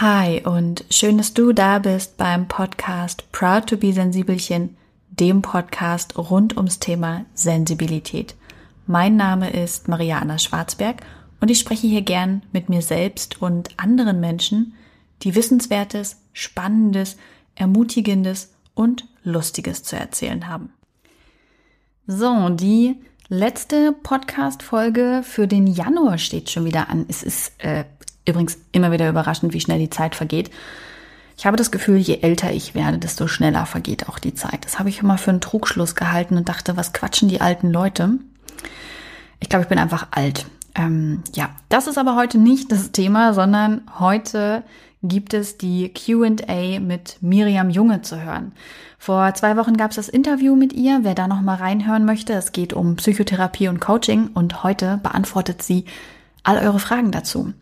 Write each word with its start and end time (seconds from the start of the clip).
Hi 0.00 0.40
und 0.46 0.86
schön, 0.88 1.18
dass 1.18 1.34
du 1.34 1.52
da 1.52 1.78
bist 1.78 2.16
beim 2.16 2.48
Podcast 2.48 3.30
Proud 3.32 3.66
to 3.66 3.76
be 3.76 3.92
Sensibelchen, 3.92 4.78
dem 5.10 5.42
Podcast 5.42 6.16
rund 6.16 6.56
ums 6.56 6.78
Thema 6.78 7.26
Sensibilität. 7.34 8.34
Mein 8.86 9.16
Name 9.16 9.50
ist 9.50 9.88
Maria 9.88 10.18
Anna 10.18 10.38
Schwarzberg 10.38 11.02
und 11.42 11.50
ich 11.50 11.58
spreche 11.58 11.86
hier 11.86 12.00
gern 12.00 12.40
mit 12.50 12.70
mir 12.70 12.80
selbst 12.80 13.42
und 13.42 13.78
anderen 13.78 14.20
Menschen, 14.20 14.72
die 15.20 15.34
Wissenswertes, 15.34 16.16
Spannendes, 16.32 17.18
Ermutigendes 17.54 18.54
und 18.72 19.06
Lustiges 19.22 19.82
zu 19.82 19.96
erzählen 19.96 20.48
haben. 20.48 20.72
So, 22.06 22.48
die 22.48 22.96
letzte 23.28 23.92
Podcast-Folge 23.92 25.20
für 25.24 25.46
den 25.46 25.66
Januar 25.66 26.16
steht 26.16 26.48
schon 26.48 26.64
wieder 26.64 26.88
an. 26.88 27.04
Es 27.06 27.22
ist 27.22 27.52
äh, 27.58 27.84
übrigens 28.26 28.58
immer 28.72 28.92
wieder 28.92 29.08
überraschend, 29.08 29.52
wie 29.52 29.60
schnell 29.60 29.78
die 29.78 29.90
Zeit 29.90 30.14
vergeht. 30.14 30.50
Ich 31.36 31.46
habe 31.46 31.56
das 31.56 31.70
Gefühl, 31.70 31.96
je 31.96 32.18
älter 32.20 32.52
ich 32.52 32.74
werde, 32.74 32.98
desto 32.98 33.26
schneller 33.26 33.64
vergeht 33.64 34.08
auch 34.08 34.18
die 34.18 34.34
Zeit. 34.34 34.64
Das 34.64 34.78
habe 34.78 34.90
ich 34.90 35.00
immer 35.00 35.16
für 35.16 35.30
einen 35.30 35.40
Trugschluss 35.40 35.94
gehalten 35.94 36.36
und 36.36 36.48
dachte, 36.48 36.76
was 36.76 36.92
quatschen 36.92 37.28
die 37.28 37.40
alten 37.40 37.72
Leute? 37.72 38.18
Ich 39.40 39.48
glaube, 39.48 39.62
ich 39.62 39.68
bin 39.68 39.78
einfach 39.78 40.08
alt. 40.10 40.46
Ähm, 40.74 41.22
ja, 41.34 41.50
das 41.70 41.86
ist 41.86 41.98
aber 41.98 42.14
heute 42.14 42.38
nicht 42.38 42.70
das 42.70 42.92
Thema, 42.92 43.32
sondern 43.32 43.82
heute 43.98 44.64
gibt 45.02 45.32
es 45.32 45.56
die 45.56 45.92
QA 45.94 46.78
mit 46.78 47.16
Miriam 47.22 47.70
Junge 47.70 48.02
zu 48.02 48.22
hören. 48.22 48.52
Vor 48.98 49.32
zwei 49.34 49.56
Wochen 49.56 49.78
gab 49.78 49.90
es 49.90 49.96
das 49.96 50.10
Interview 50.10 50.56
mit 50.56 50.74
ihr. 50.74 51.00
Wer 51.02 51.14
da 51.14 51.26
noch 51.26 51.40
mal 51.40 51.56
reinhören 51.56 52.04
möchte, 52.04 52.34
es 52.34 52.52
geht 52.52 52.74
um 52.74 52.96
Psychotherapie 52.96 53.68
und 53.68 53.80
Coaching 53.80 54.28
und 54.34 54.62
heute 54.62 55.00
beantwortet 55.02 55.62
sie 55.62 55.86
all 56.42 56.58
eure 56.58 56.78
Fragen 56.78 57.10
dazu. 57.10 57.54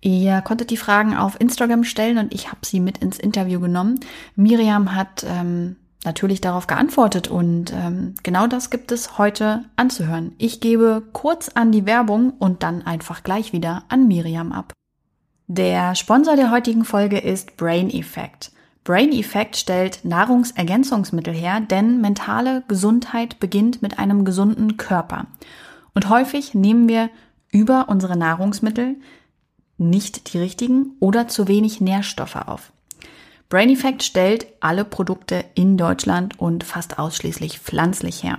Ihr 0.00 0.40
konntet 0.40 0.70
die 0.70 0.76
Fragen 0.76 1.16
auf 1.16 1.38
Instagram 1.38 1.84
stellen 1.84 2.18
und 2.18 2.32
ich 2.32 2.48
habe 2.48 2.60
sie 2.64 2.80
mit 2.80 2.98
ins 2.98 3.18
Interview 3.18 3.60
genommen. 3.60 4.00
Miriam 4.34 4.94
hat 4.94 5.24
ähm, 5.28 5.76
natürlich 6.04 6.40
darauf 6.40 6.66
geantwortet 6.66 7.28
und 7.28 7.72
ähm, 7.72 8.14
genau 8.22 8.46
das 8.46 8.70
gibt 8.70 8.92
es 8.92 9.18
heute 9.18 9.64
anzuhören. 9.76 10.32
Ich 10.38 10.60
gebe 10.60 11.02
kurz 11.12 11.50
an 11.50 11.72
die 11.72 11.84
Werbung 11.84 12.30
und 12.38 12.62
dann 12.62 12.82
einfach 12.82 13.22
gleich 13.22 13.52
wieder 13.52 13.84
an 13.88 14.08
Miriam 14.08 14.52
ab. 14.52 14.72
Der 15.46 15.94
Sponsor 15.94 16.36
der 16.36 16.50
heutigen 16.50 16.84
Folge 16.84 17.18
ist 17.18 17.56
Brain 17.56 17.90
Effect. 17.90 18.52
Brain 18.84 19.12
Effect 19.12 19.56
stellt 19.56 20.04
Nahrungsergänzungsmittel 20.04 21.34
her, 21.34 21.60
denn 21.60 22.00
mentale 22.00 22.62
Gesundheit 22.66 23.38
beginnt 23.38 23.82
mit 23.82 23.98
einem 23.98 24.24
gesunden 24.24 24.78
Körper. 24.78 25.26
Und 25.92 26.08
häufig 26.08 26.54
nehmen 26.54 26.88
wir 26.88 27.10
über 27.52 27.88
unsere 27.88 28.16
Nahrungsmittel 28.16 28.96
nicht 29.80 30.32
die 30.32 30.38
richtigen 30.38 30.92
oder 31.00 31.26
zu 31.26 31.48
wenig 31.48 31.80
Nährstoffe 31.80 32.36
auf. 32.36 32.72
Brain 33.48 33.70
Effect 33.70 34.04
stellt 34.04 34.46
alle 34.60 34.84
Produkte 34.84 35.44
in 35.54 35.76
Deutschland 35.76 36.38
und 36.38 36.62
fast 36.62 37.00
ausschließlich 37.00 37.58
pflanzlich 37.58 38.22
her. 38.22 38.38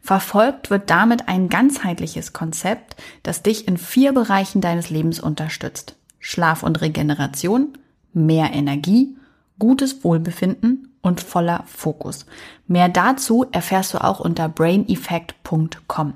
Verfolgt 0.00 0.68
wird 0.68 0.90
damit 0.90 1.28
ein 1.28 1.48
ganzheitliches 1.48 2.32
Konzept, 2.32 2.96
das 3.22 3.44
dich 3.44 3.68
in 3.68 3.76
vier 3.76 4.12
Bereichen 4.12 4.60
deines 4.60 4.90
Lebens 4.90 5.20
unterstützt. 5.20 5.94
Schlaf 6.18 6.64
und 6.64 6.80
Regeneration, 6.80 7.78
mehr 8.12 8.52
Energie, 8.52 9.16
gutes 9.60 10.02
Wohlbefinden 10.02 10.92
und 11.02 11.20
voller 11.20 11.62
Fokus. 11.66 12.26
Mehr 12.66 12.88
dazu 12.88 13.46
erfährst 13.52 13.94
du 13.94 14.02
auch 14.02 14.18
unter 14.18 14.48
braineffect.com. 14.48 16.14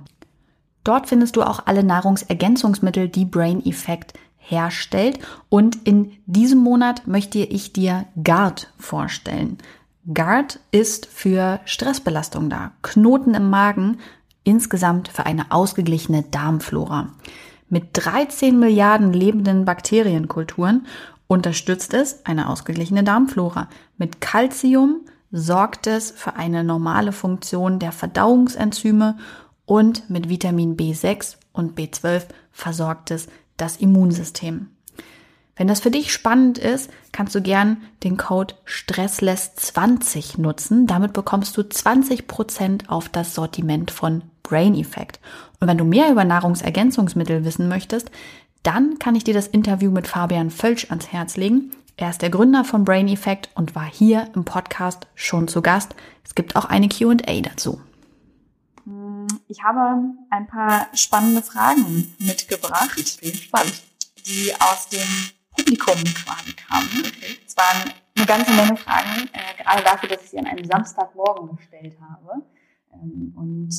Dort 0.82 1.08
findest 1.08 1.36
du 1.36 1.42
auch 1.42 1.66
alle 1.66 1.84
Nahrungsergänzungsmittel, 1.84 3.08
die 3.08 3.24
Brain 3.24 3.64
Effect 3.64 4.14
herstellt. 4.48 5.18
Und 5.48 5.76
in 5.86 6.12
diesem 6.26 6.58
Monat 6.58 7.06
möchte 7.06 7.38
ich 7.38 7.72
dir 7.72 8.06
GARD 8.22 8.72
vorstellen. 8.78 9.58
GARD 10.12 10.60
ist 10.70 11.06
für 11.06 11.60
Stressbelastung 11.64 12.48
da, 12.48 12.72
Knoten 12.82 13.34
im 13.34 13.50
Magen, 13.50 13.98
insgesamt 14.44 15.08
für 15.08 15.26
eine 15.26 15.50
ausgeglichene 15.50 16.22
Darmflora. 16.22 17.08
Mit 17.68 17.88
13 17.94 18.58
Milliarden 18.58 19.12
lebenden 19.12 19.64
Bakterienkulturen 19.64 20.86
unterstützt 21.26 21.94
es 21.94 22.24
eine 22.24 22.48
ausgeglichene 22.48 23.02
Darmflora. 23.02 23.68
Mit 23.98 24.20
Calcium 24.20 25.00
sorgt 25.32 25.88
es 25.88 26.12
für 26.12 26.36
eine 26.36 26.62
normale 26.62 27.10
Funktion 27.10 27.80
der 27.80 27.90
Verdauungsenzyme 27.90 29.18
und 29.64 30.08
mit 30.08 30.28
Vitamin 30.28 30.76
B6 30.76 31.36
und 31.52 31.76
B12 31.76 32.26
versorgt 32.52 33.10
es 33.10 33.26
das 33.56 33.76
Immunsystem. 33.76 34.68
Wenn 35.56 35.68
das 35.68 35.80
für 35.80 35.90
dich 35.90 36.12
spannend 36.12 36.58
ist, 36.58 36.90
kannst 37.12 37.34
du 37.34 37.40
gern 37.40 37.78
den 38.04 38.18
Code 38.18 38.54
Stressless20 38.66 40.38
nutzen. 40.38 40.86
Damit 40.86 41.14
bekommst 41.14 41.56
du 41.56 41.62
20% 41.62 42.88
auf 42.88 43.08
das 43.08 43.34
Sortiment 43.34 43.90
von 43.90 44.22
Brain 44.42 44.74
Effect. 44.74 45.18
Und 45.58 45.68
wenn 45.68 45.78
du 45.78 45.84
mehr 45.84 46.10
über 46.10 46.24
Nahrungsergänzungsmittel 46.24 47.44
wissen 47.44 47.68
möchtest, 47.68 48.10
dann 48.62 48.98
kann 48.98 49.14
ich 49.14 49.24
dir 49.24 49.32
das 49.32 49.46
Interview 49.46 49.90
mit 49.90 50.06
Fabian 50.06 50.50
Völsch 50.50 50.90
ans 50.90 51.10
Herz 51.10 51.36
legen. 51.38 51.70
Er 51.96 52.10
ist 52.10 52.20
der 52.20 52.30
Gründer 52.30 52.62
von 52.62 52.84
Brain 52.84 53.08
Effect 53.08 53.48
und 53.54 53.74
war 53.74 53.86
hier 53.90 54.28
im 54.34 54.44
Podcast 54.44 55.06
schon 55.14 55.48
zu 55.48 55.62
Gast. 55.62 55.94
Es 56.22 56.34
gibt 56.34 56.54
auch 56.54 56.66
eine 56.66 56.88
QA 56.88 57.40
dazu. 57.40 57.80
Ich 59.48 59.62
habe 59.62 60.02
ein 60.30 60.46
paar 60.46 60.88
spannende 60.94 61.42
Fragen 61.42 62.14
mitgebracht. 62.18 62.96
Ich 62.96 63.18
bin 63.20 63.30
gespannt. 63.30 63.82
Die 64.26 64.52
aus 64.58 64.88
dem 64.88 65.06
Publikum 65.56 66.02
quasi 66.02 66.52
kamen. 66.52 66.88
Okay. 66.98 67.38
Es 67.46 67.56
waren 67.56 67.92
eine 68.16 68.26
ganze 68.26 68.50
Menge 68.52 68.76
Fragen, 68.76 69.30
äh, 69.32 69.62
gerade 69.62 69.84
dafür, 69.84 70.08
dass 70.08 70.24
ich 70.24 70.30
sie 70.30 70.38
an 70.38 70.46
einem 70.46 70.64
Samstagmorgen 70.64 71.56
gestellt 71.56 71.96
habe. 72.00 72.42
Ähm, 72.92 73.32
und 73.36 73.70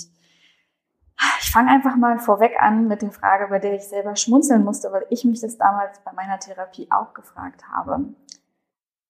ich 1.41 1.51
fange 1.51 1.72
einfach 1.72 1.95
mal 1.95 2.19
vorweg 2.19 2.53
an 2.59 2.88
mit 2.88 3.01
der 3.01 3.11
Frage, 3.11 3.47
bei 3.47 3.59
der 3.59 3.75
ich 3.75 3.83
selber 3.83 4.16
schmunzeln 4.16 4.63
musste, 4.63 4.91
weil 4.91 5.06
ich 5.09 5.25
mich 5.25 5.41
das 5.41 5.57
damals 5.57 6.00
bei 6.03 6.13
meiner 6.13 6.39
Therapie 6.39 6.88
auch 6.91 7.13
gefragt 7.13 7.67
habe. 7.67 8.13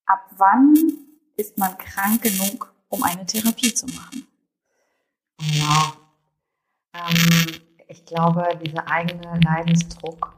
Ab 0.05 0.25
wann 0.37 0.73
ist 1.35 1.57
man 1.57 1.77
krank 1.77 2.21
genug, 2.21 2.73
um 2.89 3.03
eine 3.03 3.25
Therapie 3.25 3.73
zu 3.73 3.85
machen? 3.87 4.25
Ja, 5.41 5.93
ähm, 6.97 7.61
ich 7.87 8.05
glaube, 8.05 8.43
dieser 8.65 8.89
eigene 8.89 9.39
Leidensdruck, 9.43 10.35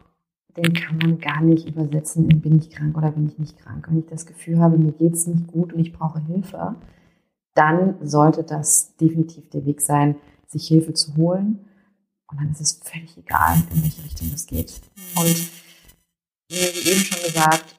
den 0.57 0.73
kann 0.73 0.97
man 0.97 1.19
gar 1.19 1.41
nicht 1.41 1.67
übersetzen 1.67 2.29
in 2.29 2.41
bin 2.41 2.57
ich 2.57 2.69
krank 2.69 2.97
oder 2.97 3.11
bin 3.11 3.27
ich 3.27 3.37
nicht 3.37 3.57
krank. 3.57 3.87
Wenn 3.87 3.99
ich 3.99 4.07
das 4.07 4.25
Gefühl 4.25 4.59
habe, 4.59 4.77
mir 4.77 4.91
geht 4.91 5.13
es 5.13 5.27
nicht 5.27 5.47
gut 5.47 5.73
und 5.73 5.79
ich 5.79 5.93
brauche 5.93 6.19
Hilfe, 6.19 6.75
dann 7.53 7.95
sollte 8.05 8.43
das 8.43 8.95
definitiv 8.97 9.49
der 9.49 9.65
Weg 9.65 9.81
sein, 9.81 10.15
sich 10.47 10.67
Hilfe 10.67 10.93
zu 10.93 11.15
holen. 11.15 11.65
Und 12.27 12.39
dann 12.39 12.51
ist 12.51 12.61
es 12.61 12.79
völlig 12.83 13.17
egal, 13.17 13.57
in 13.73 13.83
welche 13.83 14.03
Richtung 14.03 14.29
es 14.33 14.45
geht. 14.45 14.81
Und 15.15 15.49
wie 16.49 16.89
eben 16.89 16.99
schon 17.01 17.23
gesagt, 17.23 17.75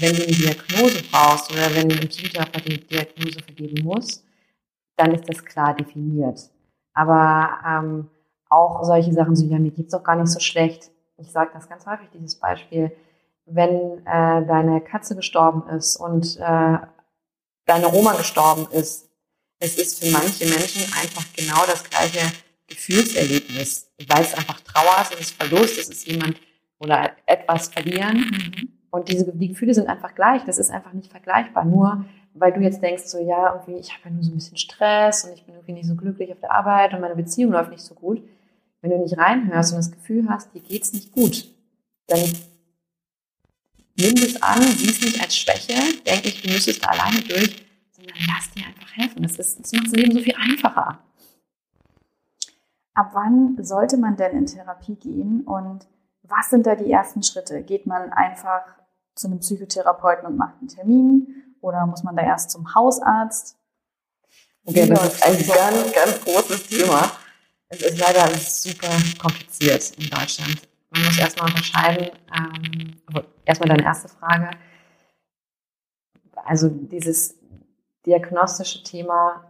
wenn 0.00 0.14
du 0.14 0.22
eine 0.22 0.32
Diagnose 0.32 1.02
brauchst 1.10 1.50
oder 1.52 1.74
wenn 1.74 1.90
ein 1.90 2.08
Psychotherapeut 2.08 2.66
eine 2.66 2.78
Diagnose 2.78 3.40
vergeben 3.40 3.84
muss, 3.84 4.24
dann 4.96 5.14
ist 5.14 5.28
das 5.28 5.44
klar 5.44 5.74
definiert. 5.74 6.50
Aber 6.96 7.58
ähm, 7.64 8.08
auch 8.48 8.82
solche 8.82 9.12
Sachen 9.12 9.36
so, 9.36 9.44
ja, 9.44 9.58
mir 9.58 9.70
geht's 9.70 9.92
doch 9.92 10.02
gar 10.02 10.16
nicht 10.16 10.32
so 10.32 10.40
schlecht. 10.40 10.90
Ich 11.18 11.30
sage 11.30 11.50
das 11.52 11.68
ganz 11.68 11.86
häufig, 11.86 12.08
dieses 12.12 12.36
Beispiel. 12.36 12.90
Wenn 13.44 14.04
äh, 14.06 14.46
deine 14.46 14.80
Katze 14.80 15.14
gestorben 15.14 15.68
ist 15.68 15.96
und 15.96 16.36
äh, 16.38 16.78
deine 17.66 17.92
Oma 17.92 18.14
gestorben 18.14 18.66
ist, 18.72 19.08
es 19.58 19.78
ist 19.78 20.02
für 20.02 20.10
manche 20.10 20.46
Menschen 20.46 20.82
einfach 20.94 21.24
genau 21.36 21.64
das 21.66 21.84
gleiche 21.84 22.32
Gefühlserlebnis, 22.66 23.90
weil 24.08 24.22
es 24.22 24.34
einfach 24.34 24.60
Trauer 24.60 25.02
ist, 25.02 25.14
es 25.14 25.20
ist 25.20 25.30
Verlust, 25.36 25.78
es 25.78 25.88
ist 25.88 26.06
jemand 26.06 26.40
oder 26.78 27.12
etwas 27.26 27.68
verlieren. 27.68 28.18
Mhm. 28.18 28.68
Und 28.90 29.08
diese 29.08 29.32
die 29.32 29.48
Gefühle 29.48 29.74
sind 29.74 29.88
einfach 29.88 30.14
gleich. 30.14 30.44
Das 30.44 30.58
ist 30.58 30.70
einfach 30.70 30.92
nicht 30.92 31.10
vergleichbar. 31.10 31.64
Nur 31.64 32.04
weil 32.38 32.52
du 32.52 32.60
jetzt 32.60 32.82
denkst, 32.82 33.04
so 33.04 33.18
ja, 33.18 33.54
irgendwie, 33.54 33.80
ich 33.80 33.92
habe 33.92 34.04
ja 34.04 34.10
nur 34.10 34.22
so 34.22 34.30
ein 34.30 34.34
bisschen 34.34 34.56
Stress 34.56 35.24
und 35.24 35.32
ich 35.32 35.44
bin 35.44 35.54
irgendwie 35.54 35.72
nicht 35.72 35.86
so 35.86 35.94
glücklich 35.94 36.32
auf 36.32 36.40
der 36.40 36.52
Arbeit 36.52 36.92
und 36.92 37.00
meine 37.00 37.16
Beziehung 37.16 37.52
läuft 37.52 37.70
nicht 37.70 37.82
so 37.82 37.94
gut. 37.94 38.22
Wenn 38.80 38.90
du 38.90 38.98
nicht 38.98 39.18
reinhörst 39.18 39.72
und 39.72 39.78
das 39.78 39.90
Gefühl 39.90 40.28
hast, 40.28 40.54
dir 40.54 40.60
geht's 40.60 40.92
nicht 40.92 41.12
gut, 41.12 41.52
dann 42.06 42.20
nimm 43.96 44.14
das 44.14 44.40
an, 44.42 44.62
sieh 44.62 44.90
es 44.90 45.00
nicht 45.00 45.20
als 45.20 45.36
Schwäche, 45.36 45.74
denke 46.04 46.28
ich, 46.28 46.42
du 46.42 46.50
müsstest 46.50 46.84
da 46.84 46.90
alleine 46.90 47.20
durch, 47.22 47.66
sondern 47.90 48.16
lass 48.28 48.50
dir 48.52 48.66
einfach 48.66 48.96
helfen. 48.96 49.22
Das, 49.22 49.38
ist, 49.38 49.60
das 49.60 49.72
macht 49.72 49.86
das 49.86 49.92
Leben 49.92 50.12
so 50.12 50.20
viel 50.20 50.34
einfacher. 50.36 50.98
Ab 52.94 53.10
wann 53.12 53.56
sollte 53.62 53.96
man 53.96 54.16
denn 54.16 54.36
in 54.36 54.46
Therapie 54.46 54.96
gehen 54.96 55.42
und 55.42 55.86
was 56.22 56.50
sind 56.50 56.66
da 56.66 56.74
die 56.74 56.90
ersten 56.90 57.22
Schritte? 57.22 57.62
Geht 57.62 57.86
man 57.86 58.12
einfach 58.12 58.62
zu 59.14 59.28
einem 59.28 59.40
Psychotherapeuten 59.40 60.26
und 60.26 60.36
macht 60.36 60.56
einen 60.60 60.68
Termin? 60.68 61.45
Oder 61.60 61.86
muss 61.86 62.02
man 62.02 62.16
da 62.16 62.22
erst 62.22 62.50
zum 62.50 62.74
Hausarzt? 62.74 63.56
Okay, 64.64 64.86
das 64.88 65.14
ist 65.14 65.22
ein 65.22 65.46
ganz, 65.46 65.92
ganz 65.92 66.24
großes 66.24 66.66
Thema. 66.66 67.10
Es 67.68 67.82
ist 67.82 67.98
leider 67.98 68.24
alles 68.24 68.62
super 68.62 68.88
kompliziert 69.18 69.92
in 69.98 70.08
Deutschland. 70.10 70.62
Man 70.90 71.04
muss 71.04 71.18
erstmal 71.18 71.48
unterscheiden, 71.48 72.10
ähm, 72.36 72.96
erstmal 73.44 73.68
deine 73.68 73.84
erste 73.84 74.08
Frage. 74.08 74.50
Also 76.44 76.68
dieses 76.68 77.34
diagnostische 78.04 78.82
Thema, 78.82 79.44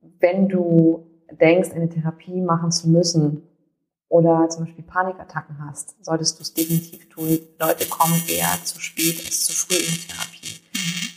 wenn 0.00 0.48
du 0.48 1.06
denkst, 1.30 1.70
eine 1.72 1.88
Therapie 1.88 2.40
machen 2.40 2.72
zu 2.72 2.88
müssen 2.88 3.46
oder 4.08 4.48
zum 4.48 4.64
Beispiel 4.64 4.84
Panikattacken 4.84 5.64
hast, 5.66 6.02
solltest 6.04 6.38
du 6.38 6.42
es 6.42 6.52
definitiv 6.52 7.08
tun. 7.08 7.38
Leute 7.58 7.86
kommen 7.86 8.20
eher 8.28 8.52
zu 8.64 8.80
spät 8.80 9.24
als 9.24 9.44
zu 9.44 9.52
früh 9.52 9.76
in 9.76 9.92
die 9.92 10.06
Therapie. 10.06 10.31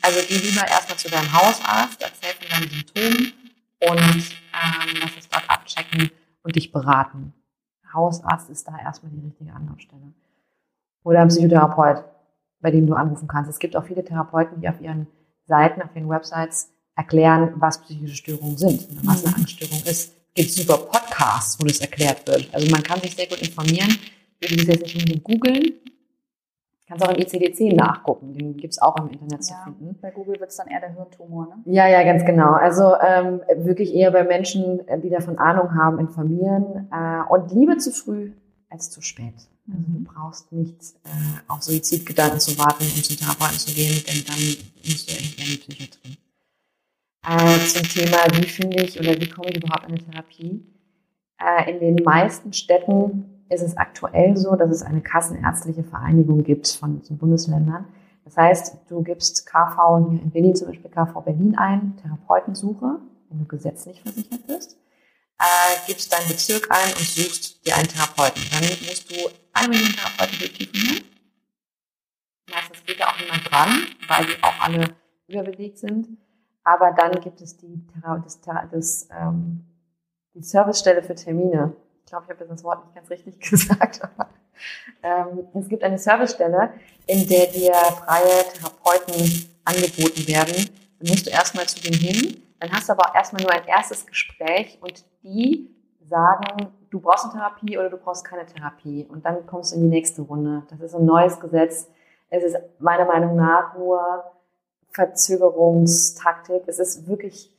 Also 0.05 0.19
geh 0.27 0.37
lieber 0.37 0.67
erstmal 0.67 0.99
zu 0.99 1.09
deinem 1.09 1.33
Hausarzt, 1.33 1.99
erzähl 1.99 2.35
von 2.39 2.47
deinen 2.47 2.69
Symptomen 2.69 3.33
und 3.89 4.15
ähm, 4.53 4.97
lass 5.01 5.17
es 5.17 5.27
dort 5.27 5.49
abchecken 5.49 6.11
und 6.43 6.55
dich 6.55 6.71
beraten. 6.71 7.33
Hausarzt 7.91 8.51
ist 8.51 8.67
da 8.67 8.77
erstmal 8.77 9.11
die 9.11 9.25
richtige 9.25 9.51
Anlaufstelle. 9.51 10.13
Oder 11.03 11.21
ein 11.21 11.29
Psychotherapeut, 11.29 12.03
bei 12.59 12.69
dem 12.69 12.85
du 12.85 12.93
anrufen 12.93 13.27
kannst. 13.27 13.49
Es 13.49 13.57
gibt 13.57 13.75
auch 13.75 13.85
viele 13.85 14.05
Therapeuten, 14.05 14.61
die 14.61 14.69
auf 14.69 14.79
ihren 14.79 15.07
Seiten, 15.47 15.81
auf 15.81 15.95
ihren 15.95 16.09
Websites 16.09 16.69
erklären, 16.95 17.53
was 17.55 17.81
psychische 17.81 18.15
Störungen 18.15 18.57
sind, 18.57 18.85
was 19.07 19.23
eine 19.23 19.31
mhm. 19.31 19.41
Angststörung 19.41 19.79
ist. 19.85 19.87
Es 19.87 20.13
gibt 20.35 20.51
super 20.51 20.77
Podcasts, 20.77 21.59
wo 21.59 21.65
das 21.65 21.79
erklärt 21.79 22.27
wird. 22.27 22.53
Also 22.53 22.69
man 22.69 22.83
kann 22.83 23.01
sich 23.01 23.15
sehr 23.15 23.25
gut 23.25 23.41
informieren. 23.41 23.97
Du 24.39 24.53
musst 24.53 24.67
jetzt 24.67 24.83
nicht 24.83 24.95
unbedingt 24.97 25.23
googeln. 25.23 25.73
Kannst 26.87 27.03
auch 27.03 27.09
im 27.09 27.15
ICD-10 27.15 27.75
nachgucken, 27.75 28.33
den 28.33 28.57
gibt's 28.57 28.79
auch 28.79 28.95
im 28.97 29.09
Internet 29.09 29.39
ja, 29.39 29.39
zu 29.39 29.55
finden. 29.63 29.97
Bei 30.01 30.11
Google 30.11 30.39
wird's 30.39 30.57
dann 30.57 30.67
eher 30.67 30.81
der 30.81 30.93
Hirntumor, 30.93 31.47
ne? 31.47 31.55
Ja, 31.65 31.87
ja, 31.87 32.03
ganz 32.03 32.23
genau. 32.25 32.51
Also 32.51 32.93
ähm, 33.01 33.41
wirklich 33.65 33.93
eher 33.95 34.11
bei 34.11 34.23
Menschen, 34.23 34.81
die 35.01 35.09
davon 35.09 35.39
Ahnung 35.39 35.73
haben, 35.73 35.99
informieren. 35.99 36.87
Äh, 36.91 37.27
und 37.27 37.51
lieber 37.51 37.79
zu 37.79 37.91
früh 37.91 38.33
als 38.69 38.91
zu 38.91 39.01
spät. 39.01 39.33
Also 39.67 39.81
du 39.87 39.99
mhm. 39.99 40.03
brauchst 40.03 40.51
nicht 40.51 40.79
äh, 41.05 41.09
auf 41.47 41.63
Suizidgedanken 41.63 42.39
zu 42.39 42.55
warten, 42.59 42.83
um 42.83 43.03
zum 43.03 43.17
Therapeuten 43.17 43.57
zu 43.57 43.73
gehen, 43.73 44.03
denn 44.07 44.23
dann 44.27 44.37
musst 44.83 45.09
du 45.09 45.13
irgendwie 45.13 45.41
in 45.41 45.49
die 45.49 45.57
Psychiatrie. 45.57 46.17
Äh, 47.27 47.65
zum 47.65 47.83
Thema, 47.83 48.17
wie 48.33 48.47
finde 48.47 48.83
ich 48.83 48.99
oder 48.99 49.19
wie 49.19 49.27
komme 49.27 49.49
ich 49.49 49.57
überhaupt 49.57 49.89
in 49.89 49.95
eine 49.95 50.05
Therapie? 50.05 50.63
Äh, 51.39 51.71
in 51.71 51.79
den 51.79 52.03
meisten 52.03 52.53
Städten 52.53 53.34
ist 53.49 53.61
es 53.61 53.77
aktuell 53.77 54.35
so, 54.37 54.55
dass 54.55 54.71
es 54.71 54.81
eine 54.81 55.01
kassenärztliche 55.01 55.83
Vereinigung 55.83 56.43
gibt 56.43 56.67
von 56.67 57.01
Bundesländern. 57.09 57.85
Das 58.23 58.37
heißt, 58.37 58.77
du 58.89 59.03
gibst 59.03 59.45
KV 59.45 60.09
hier 60.09 60.21
in 60.21 60.31
Berlin 60.31 60.55
zum 60.55 60.67
Beispiel 60.67 60.89
KV 60.89 61.21
Berlin 61.21 61.55
ein, 61.57 61.95
Therapeutensuche, 62.01 62.99
wenn 63.29 63.39
du 63.39 63.45
gesetzlich 63.45 64.01
versichert 64.01 64.47
bist, 64.47 64.77
äh, 65.37 65.87
gibst 65.87 66.11
deinen 66.11 66.27
Bezirk 66.27 66.67
ein 66.71 66.89
und 66.93 67.05
suchst 67.05 67.65
dir 67.65 67.75
einen 67.75 67.87
Therapeuten. 67.87 68.41
Dann 68.51 68.63
musst 68.63 69.11
du 69.11 69.15
eine 69.53 69.69
Million 69.69 69.91
Therapeuten 69.91 70.39
durchtelefonieren. 70.39 71.05
Meistens 72.49 72.83
geht 72.85 72.99
da 72.99 73.05
auch 73.05 73.19
niemand 73.19 73.51
dran, 73.51 73.69
weil 74.07 74.25
die 74.25 74.43
auch 74.43 74.59
alle 74.59 74.95
überbelegt 75.27 75.77
sind. 75.77 76.17
Aber 76.63 76.91
dann 76.93 77.19
gibt 77.21 77.41
es 77.41 77.57
die, 77.57 77.79
das, 78.23 78.41
das, 78.71 79.07
ähm, 79.11 79.65
die 80.33 80.41
Servicestelle 80.41 81.03
für 81.03 81.13
Termine 81.13 81.75
ich 82.05 82.11
glaube, 82.11 82.25
ich 82.25 82.39
habe 82.39 82.45
das 82.45 82.63
Wort 82.63 82.85
nicht 82.85 82.95
ganz 82.95 83.09
richtig 83.09 83.39
gesagt, 83.49 84.01
aber 84.03 84.29
ähm, 85.01 85.47
es 85.55 85.67
gibt 85.67 85.83
eine 85.83 85.97
Servicestelle, 85.97 86.73
in 87.07 87.27
der 87.27 87.47
dir 87.47 87.73
freie 87.73 88.43
Therapeuten 88.53 89.49
angeboten 89.65 90.27
werden. 90.27 90.69
Dann 90.99 91.09
musst 91.09 91.25
du 91.25 91.31
erstmal 91.31 91.65
zu 91.65 91.81
denen 91.81 91.99
hin, 91.99 92.43
dann 92.59 92.71
hast 92.71 92.87
du 92.87 92.93
aber 92.93 93.13
erstmal 93.15 93.41
nur 93.41 93.51
ein 93.51 93.65
erstes 93.65 94.05
Gespräch 94.05 94.77
und 94.81 95.03
die 95.23 95.69
sagen, 96.07 96.71
du 96.91 96.99
brauchst 96.99 97.25
eine 97.25 97.33
Therapie 97.33 97.77
oder 97.77 97.89
du 97.89 97.97
brauchst 97.97 98.23
keine 98.23 98.45
Therapie. 98.45 99.05
Und 99.09 99.25
dann 99.25 99.47
kommst 99.47 99.71
du 99.71 99.77
in 99.77 99.83
die 99.83 99.89
nächste 99.89 100.21
Runde. 100.21 100.63
Das 100.69 100.79
ist 100.79 100.93
ein 100.93 101.05
neues 101.05 101.39
Gesetz. 101.39 101.89
Es 102.29 102.43
ist 102.43 102.55
meiner 102.77 103.05
Meinung 103.05 103.35
nach 103.35 103.75
nur 103.75 104.23
Verzögerungstaktik. 104.91 106.63
Es 106.67 106.77
ist 106.77 107.07
wirklich 107.07 107.51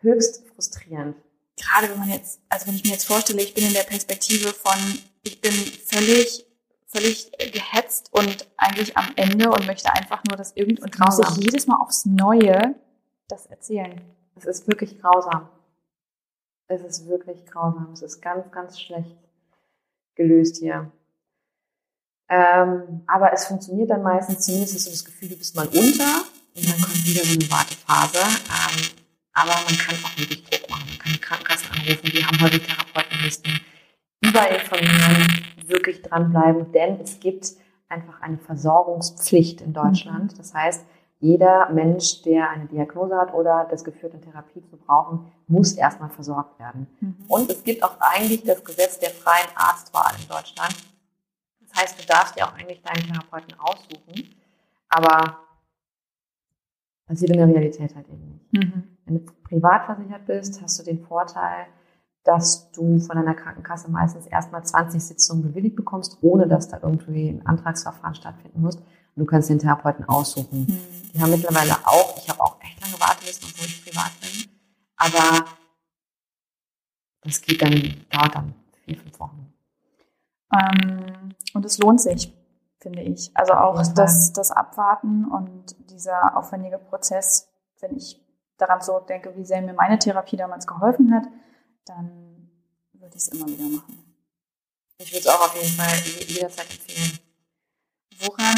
höchst 0.00 0.48
frustrierend 0.48 1.16
gerade 1.58 1.90
wenn 1.90 1.98
man 1.98 2.10
jetzt, 2.10 2.40
also 2.48 2.66
wenn 2.66 2.74
ich 2.74 2.84
mir 2.84 2.92
jetzt 2.92 3.06
vorstelle, 3.06 3.42
ich 3.42 3.54
bin 3.54 3.64
in 3.64 3.74
der 3.74 3.82
Perspektive 3.82 4.52
von, 4.52 4.78
ich 5.22 5.40
bin 5.40 5.52
völlig, 5.52 6.46
völlig 6.86 7.30
gehetzt 7.38 8.08
und 8.12 8.48
eigentlich 8.56 8.96
am 8.96 9.10
Ende 9.16 9.50
und 9.50 9.66
möchte 9.66 9.92
einfach 9.92 10.22
nur 10.28 10.36
das 10.36 10.52
irgendwie 10.54 10.82
und 10.82 10.98
muss 10.98 11.18
ich 11.18 11.44
jedes 11.44 11.66
Mal 11.66 11.76
aufs 11.76 12.06
Neue 12.06 12.74
das 13.28 13.46
erzählen. 13.46 14.00
Es 14.36 14.46
ist 14.46 14.66
wirklich 14.68 14.98
grausam. 15.00 15.48
Es 16.68 16.82
ist 16.82 17.06
wirklich 17.08 17.44
grausam. 17.46 17.90
Es 17.92 18.02
ist 18.02 18.20
ganz, 18.20 18.50
ganz 18.50 18.80
schlecht 18.80 19.16
gelöst 20.14 20.58
hier. 20.58 20.90
Ähm, 22.28 23.02
aber 23.06 23.32
es 23.32 23.46
funktioniert 23.46 23.90
dann 23.90 24.02
meistens, 24.02 24.44
zumindest 24.44 24.74
hast 24.74 24.86
du 24.86 24.90
das 24.90 25.04
Gefühl, 25.04 25.30
du 25.30 25.36
bist 25.36 25.56
mal 25.56 25.66
unter 25.66 26.24
und 26.54 26.68
dann 26.68 26.80
kommt 26.80 27.06
wieder 27.06 27.24
so 27.24 27.32
eine 27.32 27.50
Wartephase. 27.50 28.18
Ähm, 28.18 29.04
aber 29.32 29.52
man 29.64 29.78
kann 29.78 29.94
auch 30.04 30.18
wirklich 30.18 30.44
Druck 31.28 31.48
machen. 31.48 31.58
Man 31.58 31.58
kann 31.58 31.58
die 31.58 31.58
Krankenkasse 31.58 31.70
anrufen, 31.72 32.10
die 32.12 32.24
haben 32.24 32.40
häufig 32.40 32.66
Therapeutenlisten. 32.66 33.60
Überall 34.20 34.54
informieren, 34.54 35.44
wirklich 35.66 36.02
dranbleiben, 36.02 36.72
denn 36.72 37.00
es 37.00 37.20
gibt 37.20 37.52
einfach 37.88 38.20
eine 38.20 38.38
Versorgungspflicht 38.38 39.60
in 39.60 39.72
Deutschland. 39.72 40.38
Das 40.38 40.54
heißt, 40.54 40.84
jeder 41.20 41.68
Mensch, 41.70 42.22
der 42.22 42.50
eine 42.50 42.66
Diagnose 42.66 43.16
hat 43.16 43.34
oder 43.34 43.66
das 43.68 43.84
Gefühl 43.84 44.10
eine 44.10 44.20
Therapie 44.20 44.62
zu 44.64 44.76
brauchen, 44.76 45.32
muss 45.48 45.72
erstmal 45.72 46.10
versorgt 46.10 46.58
werden. 46.60 46.86
Mhm. 47.00 47.16
Und 47.28 47.50
es 47.50 47.64
gibt 47.64 47.82
auch 47.82 47.96
eigentlich 48.00 48.44
das 48.44 48.64
Gesetz 48.64 48.98
der 48.98 49.10
freien 49.10 49.48
Arztwahl 49.54 50.14
in 50.20 50.28
Deutschland. 50.28 50.74
Das 51.60 51.82
heißt, 51.82 52.00
du 52.00 52.06
darfst 52.06 52.36
dir 52.36 52.46
auch 52.46 52.54
eigentlich 52.54 52.82
deinen 52.82 53.06
Therapeuten 53.06 53.58
aussuchen, 53.58 54.34
aber 54.88 55.38
passiert 57.06 57.30
in 57.30 57.38
der 57.38 57.48
Realität 57.48 57.94
halt 57.94 58.06
eben 58.08 58.40
nicht. 58.52 58.52
Mhm. 58.52 58.97
Wenn 59.08 59.24
du 59.24 59.32
privat 59.44 59.86
versichert 59.86 60.26
bist, 60.26 60.60
hast 60.60 60.78
du 60.78 60.84
den 60.84 61.00
Vorteil, 61.00 61.66
dass 62.24 62.70
du 62.72 62.98
von 62.98 63.16
deiner 63.16 63.34
Krankenkasse 63.34 63.90
meistens 63.90 64.26
erstmal 64.26 64.62
20 64.62 65.02
Sitzungen 65.02 65.42
bewilligt 65.42 65.76
bekommst, 65.76 66.18
ohne 66.20 66.46
dass 66.46 66.68
da 66.68 66.78
irgendwie 66.82 67.30
ein 67.30 67.46
Antragsverfahren 67.46 68.14
stattfinden 68.14 68.60
muss. 68.60 68.76
Und 68.76 68.84
du 69.16 69.24
kannst 69.24 69.48
den 69.48 69.58
Therapeuten 69.58 70.04
aussuchen. 70.04 70.60
Mhm. 70.60 70.78
Die 71.14 71.20
haben 71.20 71.30
mittlerweile 71.30 71.74
auch, 71.84 72.18
ich 72.18 72.28
habe 72.28 72.40
auch 72.40 72.60
echt 72.60 72.80
lange 72.82 73.00
Wartelisten, 73.00 73.48
obwohl 73.50 73.66
ich 73.66 73.82
privat 73.82 74.10
bin. 74.20 74.50
Aber 74.96 75.46
das 77.22 77.40
geht 77.40 77.62
dann, 77.62 77.72
dauert 78.10 78.34
dann 78.34 78.54
vier, 78.84 78.98
fünf 78.98 79.18
Wochen. 79.18 79.52
Ähm, 80.52 81.34
und 81.54 81.64
es 81.64 81.78
lohnt 81.78 82.02
sich, 82.02 82.36
finde 82.78 83.00
ich. 83.00 83.30
Also 83.32 83.54
auch 83.54 83.82
das, 83.94 84.34
das 84.34 84.50
Abwarten 84.50 85.24
und 85.24 85.76
dieser 85.90 86.36
aufwendige 86.36 86.78
Prozess, 86.78 87.48
wenn 87.80 87.96
ich 87.96 88.20
daran 88.58 88.82
zurückdenke, 88.82 89.34
wie 89.36 89.44
sehr 89.44 89.62
mir 89.62 89.72
meine 89.72 89.98
Therapie 89.98 90.36
damals 90.36 90.66
geholfen 90.66 91.14
hat, 91.14 91.24
dann 91.86 92.50
würde 92.92 93.16
ich 93.16 93.22
es 93.22 93.28
immer 93.28 93.46
wieder 93.46 93.68
machen. 93.68 94.04
Ich 94.98 95.12
würde 95.12 95.20
es 95.20 95.26
auch 95.28 95.46
auf 95.46 95.54
jeden 95.54 95.74
Fall 95.74 95.96
jederzeit 96.26 96.68
empfehlen. 96.70 97.18
Woran 98.20 98.56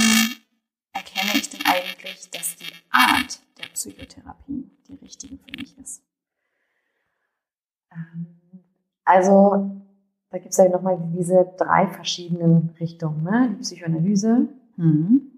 erkenne 0.92 1.32
ich 1.34 1.50
denn 1.50 1.60
eigentlich, 1.66 2.30
dass 2.30 2.56
die 2.56 2.72
Art 2.90 3.40
der 3.58 3.68
Psychotherapie 3.74 4.70
die 4.88 4.94
richtige 4.94 5.36
für 5.36 5.52
mich 5.58 5.76
ist? 5.78 6.02
Ähm, 7.92 8.26
also, 9.04 9.82
da 10.30 10.38
gibt 10.38 10.52
es 10.52 10.56
ja 10.56 10.68
nochmal 10.68 10.98
diese 11.14 11.52
drei 11.58 11.88
verschiedenen 11.88 12.70
Richtungen. 12.80 13.22
Ne? 13.22 13.50
Die 13.50 13.62
Psychoanalyse, 13.62 14.48
mhm. 14.76 15.32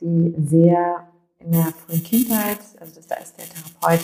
die 0.00 0.34
sehr 0.38 1.08
in 1.40 1.52
der 1.52 1.72
frühen 1.72 2.02
Kindheit, 2.02 2.58
also 2.78 2.94
das, 2.94 3.06
da 3.06 3.16
ist 3.16 3.38
der 3.38 3.46
Therapeut 3.46 4.00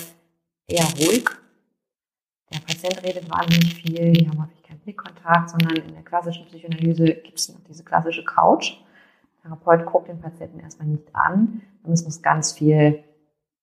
eher 0.67 0.85
ruhig. 0.99 1.29
Der 2.53 2.61
Patient 2.61 3.03
redet 3.05 3.31
wahnsinnig 3.31 3.75
viel, 3.75 4.13
die 4.13 4.29
haben 4.29 4.43
häufig 4.43 4.63
keinen 4.63 4.81
Blickkontakt, 4.81 5.51
sondern 5.51 5.77
in 5.77 5.93
der 5.93 6.03
klassischen 6.03 6.47
Psychoanalyse 6.47 7.05
gibt 7.05 7.39
es 7.39 7.49
noch 7.49 7.61
diese 7.69 7.85
klassische 7.85 8.25
Couch. 8.25 8.79
Der 9.45 9.51
Therapeut 9.51 9.87
guckt 9.87 10.09
den 10.09 10.21
Patienten 10.21 10.61
erstmal 10.61 10.89
nicht 10.89 11.15
an 11.15 11.63
und 11.83 11.93
es 11.93 12.05
muss 12.05 12.23
ganz 12.23 12.53
viel 12.53 13.03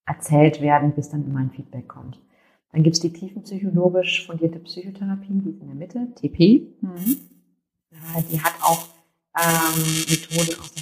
erzählt 0.05 0.61
werden, 0.61 0.93
bis 0.93 1.09
dann 1.09 1.25
immer 1.25 1.39
ein 1.39 1.51
Feedback 1.51 1.87
kommt. 1.87 2.19
Dann 2.71 2.83
gibt 2.83 2.95
es 2.95 3.01
die 3.01 3.13
tiefenpsychologisch 3.13 4.25
fundierte 4.25 4.59
Psychotherapie, 4.59 5.39
die 5.41 5.51
ist 5.51 5.61
in 5.61 5.67
der 5.67 5.75
Mitte, 5.75 6.07
TP. 6.15 6.67
Mhm. 6.81 7.17
Die 8.31 8.41
hat 8.41 8.53
auch 8.61 8.87
ähm, 9.39 9.83
Methoden 10.09 10.59
aus 10.59 10.72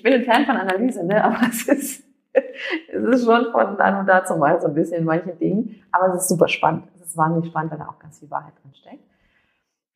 ich, 0.00 0.02
bin 0.02 0.14
ein 0.14 0.24
Fan 0.24 0.46
von 0.46 0.56
Analyse, 0.56 1.04
ne? 1.04 1.22
aber 1.22 1.36
es 1.48 1.68
ist, 1.68 2.04
es 2.32 3.04
ist 3.04 3.24
schon 3.24 3.52
von 3.52 3.76
dann 3.76 4.00
und 4.00 4.06
dazu 4.06 4.36
mal 4.36 4.58
so 4.60 4.68
ein 4.68 4.74
bisschen 4.74 4.98
in 4.98 5.04
manchen 5.04 5.38
Dingen. 5.38 5.82
Aber 5.92 6.14
es 6.14 6.22
ist 6.22 6.28
super 6.28 6.48
spannend. 6.48 6.84
Es 6.94 7.08
ist 7.08 7.16
wahnsinnig 7.16 7.50
spannend, 7.50 7.72
weil 7.72 7.78
da 7.78 7.88
auch 7.88 7.98
ganz 7.98 8.18
viel 8.18 8.30
Wahrheit 8.30 8.54
drin 8.62 8.72
steckt. 8.74 9.04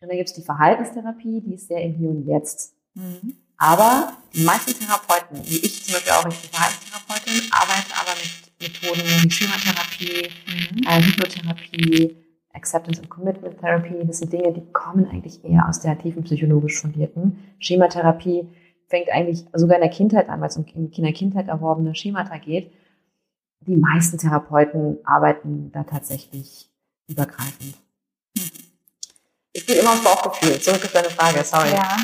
Und 0.03 0.09
dann 0.09 0.17
gibt 0.19 0.29
es 0.29 0.35
die 0.35 0.43
Verhaltenstherapie, 0.43 1.41
die 1.41 1.55
ist 1.55 1.69
sehr 1.69 1.83
im 1.83 1.95
Hier 1.95 2.11
und 2.11 2.27
Jetzt. 2.27 2.75
Mhm. 2.93 3.37
Aber 3.57 4.13
die 4.35 4.45
meisten 4.45 4.79
Therapeuten, 4.79 5.39
wie 5.45 5.65
ich 5.65 5.85
zum 5.85 5.95
Beispiel 5.95 6.13
auch, 6.13 6.29
ich 6.29 6.41
bin 6.43 6.51
Verhaltenstherapeutin, 6.51 7.51
arbeite 7.51 7.95
aber 7.99 8.13
mit 8.21 8.53
Methoden 8.61 9.23
wie 9.23 9.31
Schematherapie, 9.31 10.29
mhm. 10.47 10.83
äh, 10.87 11.03
Hypnotherapie, 11.03 12.17
Acceptance 12.53 13.01
and 13.01 13.09
Commitment 13.09 13.59
Therapy. 13.59 14.07
Das 14.07 14.19
sind 14.19 14.33
Dinge, 14.35 14.53
die 14.53 14.71
kommen 14.73 15.09
eigentlich 15.09 15.43
eher 15.45 15.67
aus 15.67 15.81
der 15.81 15.99
tiefen 15.99 16.25
psychologisch 16.25 16.79
fundierten. 16.79 17.39
Schematherapie 17.59 18.47
fängt 18.95 19.11
eigentlich 19.11 19.45
sogar 19.53 19.77
in 19.77 19.83
der 19.83 19.91
Kindheit 19.91 20.29
an, 20.29 20.41
weil 20.41 20.49
es 20.49 20.57
um 20.57 20.65
in 20.67 21.03
der 21.03 21.13
Kindheit 21.13 21.49
erworbene 21.49 21.97
Schemata 21.97 22.39
geht. 22.39 22.71
Die 23.67 23.77
meisten 23.77 24.19
Therapeuten 24.19 24.99
arbeiten 25.05 25.73
da 25.73 25.83
tatsächlich 25.83 26.71
übergreifend. 27.09 27.75
Ich 29.53 29.67
bin 29.67 29.79
immer 29.79 29.91
aufs 29.91 30.05
Bauchgefühl. 30.05 30.61
Zurück 30.61 30.85
auf 30.85 30.93
deine 30.93 31.11
Frage, 31.11 31.43
sorry. 31.43 31.71
Ja. 31.71 31.97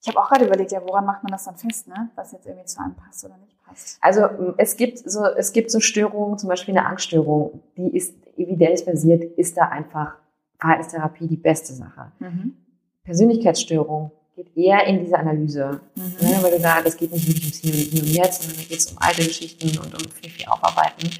Ich 0.00 0.08
habe 0.08 0.18
auch 0.18 0.28
gerade 0.30 0.46
überlegt, 0.46 0.72
ja, 0.72 0.80
woran 0.82 1.04
macht 1.04 1.22
man 1.22 1.32
das 1.32 1.44
dann 1.44 1.56
fest, 1.56 1.86
ne? 1.86 2.08
Was 2.14 2.32
jetzt 2.32 2.46
irgendwie 2.46 2.64
zu 2.64 2.80
einem 2.80 2.94
passt 2.94 3.22
oder 3.26 3.36
nicht 3.36 3.62
passt. 3.62 3.98
Also 4.00 4.54
es 4.56 4.76
gibt 4.78 4.98
so, 4.98 5.24
es 5.26 5.52
gibt 5.52 5.70
so 5.70 5.80
Störungen, 5.80 6.38
zum 6.38 6.48
Beispiel 6.48 6.76
eine 6.78 6.86
Angststörung, 6.86 7.62
die 7.76 7.94
ist 7.94 8.14
evidenzbasiert, 8.38 9.22
ist 9.36 9.58
da 9.58 9.68
einfach 9.68 10.14
Verhaltenstherapie 10.58 11.26
die 11.26 11.36
beste 11.36 11.74
Sache. 11.74 12.10
Mhm. 12.20 12.56
Persönlichkeitsstörung 13.04 14.12
geht 14.34 14.56
eher 14.56 14.84
in 14.86 15.00
diese 15.00 15.18
Analyse. 15.18 15.80
Mhm. 15.94 16.02
Ne, 16.20 16.38
weil 16.40 16.52
du 16.52 16.60
da, 16.60 16.82
das 16.82 16.96
geht 16.96 17.12
nicht 17.12 17.26
wirklich 17.26 17.44
ums 17.44 17.58
Hier 17.58 17.74
und, 17.74 17.80
Hier 17.80 18.02
und 18.02 18.08
Jetzt, 18.08 18.42
sondern 18.42 18.58
da 18.58 18.68
geht 18.68 18.78
es 18.78 18.90
um 18.90 18.98
alte 18.98 19.24
Geschichten 19.24 19.78
und 19.78 19.94
um 19.94 20.10
viel, 20.10 20.30
viel 20.30 20.46
Aufarbeiten. 20.46 21.10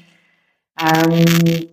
Ähm, 0.79 1.69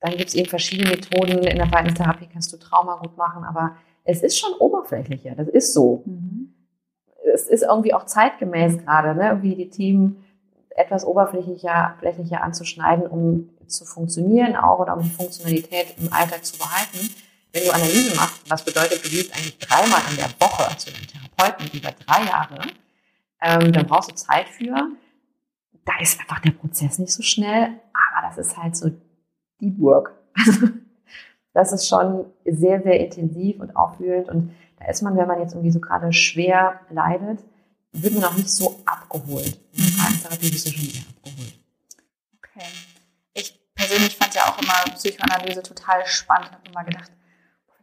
dann 0.00 0.16
gibt 0.16 0.28
es 0.28 0.34
eben 0.34 0.48
verschiedene 0.48 0.90
Methoden. 0.90 1.38
In 1.44 1.56
der 1.56 1.68
Verhaltenstherapie 1.68 2.28
kannst 2.32 2.52
du 2.52 2.56
Trauma 2.56 2.96
gut 2.96 3.16
machen, 3.16 3.44
aber 3.44 3.76
es 4.04 4.22
ist 4.22 4.38
schon 4.38 4.52
oberflächlicher. 4.58 5.34
Das 5.34 5.48
ist 5.48 5.72
so. 5.72 6.02
Mhm. 6.06 6.54
Es 7.34 7.48
ist 7.48 7.62
irgendwie 7.62 7.92
auch 7.92 8.06
zeitgemäß 8.06 8.78
gerade, 8.78 9.14
ne? 9.14 9.28
irgendwie 9.28 9.56
die 9.56 9.70
Themen 9.70 10.24
etwas 10.70 11.04
oberflächlicher 11.04 11.96
flächlicher 11.98 12.42
anzuschneiden, 12.42 13.06
um 13.06 13.50
zu 13.66 13.84
funktionieren 13.84 14.54
auch 14.56 14.78
oder 14.78 14.96
um 14.96 15.02
die 15.02 15.10
Funktionalität 15.10 15.96
im 15.98 16.12
Alltag 16.12 16.44
zu 16.44 16.58
behalten. 16.58 17.10
Wenn 17.56 17.64
du 17.64 17.72
Analyse 17.72 18.14
machst, 18.14 18.42
was 18.50 18.62
bedeutet, 18.62 19.02
du 19.02 19.08
gehst 19.08 19.32
eigentlich 19.32 19.56
dreimal 19.56 20.02
in 20.10 20.16
der 20.16 20.28
Woche 20.38 20.76
zu 20.76 20.90
einem 20.90 21.06
Therapeuten 21.06 21.70
über 21.72 21.90
drei 21.90 22.24
Jahre, 22.26 22.60
ähm, 23.40 23.72
dann 23.72 23.86
brauchst 23.86 24.10
du 24.10 24.14
Zeit 24.14 24.46
für. 24.50 24.90
Da 25.86 25.92
ist 25.98 26.20
einfach 26.20 26.40
der 26.40 26.50
Prozess 26.50 26.98
nicht 26.98 27.14
so 27.14 27.22
schnell, 27.22 27.80
aber 27.94 28.28
das 28.28 28.36
ist 28.36 28.58
halt 28.58 28.76
so 28.76 28.90
Deep 29.58 29.80
Work. 29.80 30.12
das 31.54 31.72
ist 31.72 31.88
schon 31.88 32.26
sehr, 32.44 32.82
sehr 32.82 33.00
intensiv 33.00 33.58
und 33.58 33.74
aufwühlend. 33.74 34.28
Und 34.28 34.54
da 34.78 34.88
ist 34.90 35.00
man, 35.00 35.16
wenn 35.16 35.26
man 35.26 35.40
jetzt 35.40 35.54
irgendwie 35.54 35.72
so 35.72 35.80
gerade 35.80 36.12
schwer 36.12 36.80
leidet, 36.90 37.42
wird 37.92 38.12
man 38.12 38.24
auch 38.24 38.36
nicht 38.36 38.50
so 38.50 38.82
abgeholt. 38.84 39.58
In 39.72 39.82
der 39.82 39.92
Verhaltenstherapie 39.92 40.50
bist 40.50 40.66
du 40.66 40.72
schon 40.72 40.84
eher 40.84 41.08
abgeholt. 41.08 41.58
Okay. 42.36 42.66
Ich 43.32 43.58
persönlich 43.74 44.14
fand 44.14 44.34
ja 44.34 44.42
auch 44.42 44.60
immer 44.60 44.94
Psychoanalyse 44.94 45.62
total 45.62 46.04
spannend. 46.04 46.52
Habe 46.52 46.68
immer 46.68 46.84
gedacht, 46.84 47.10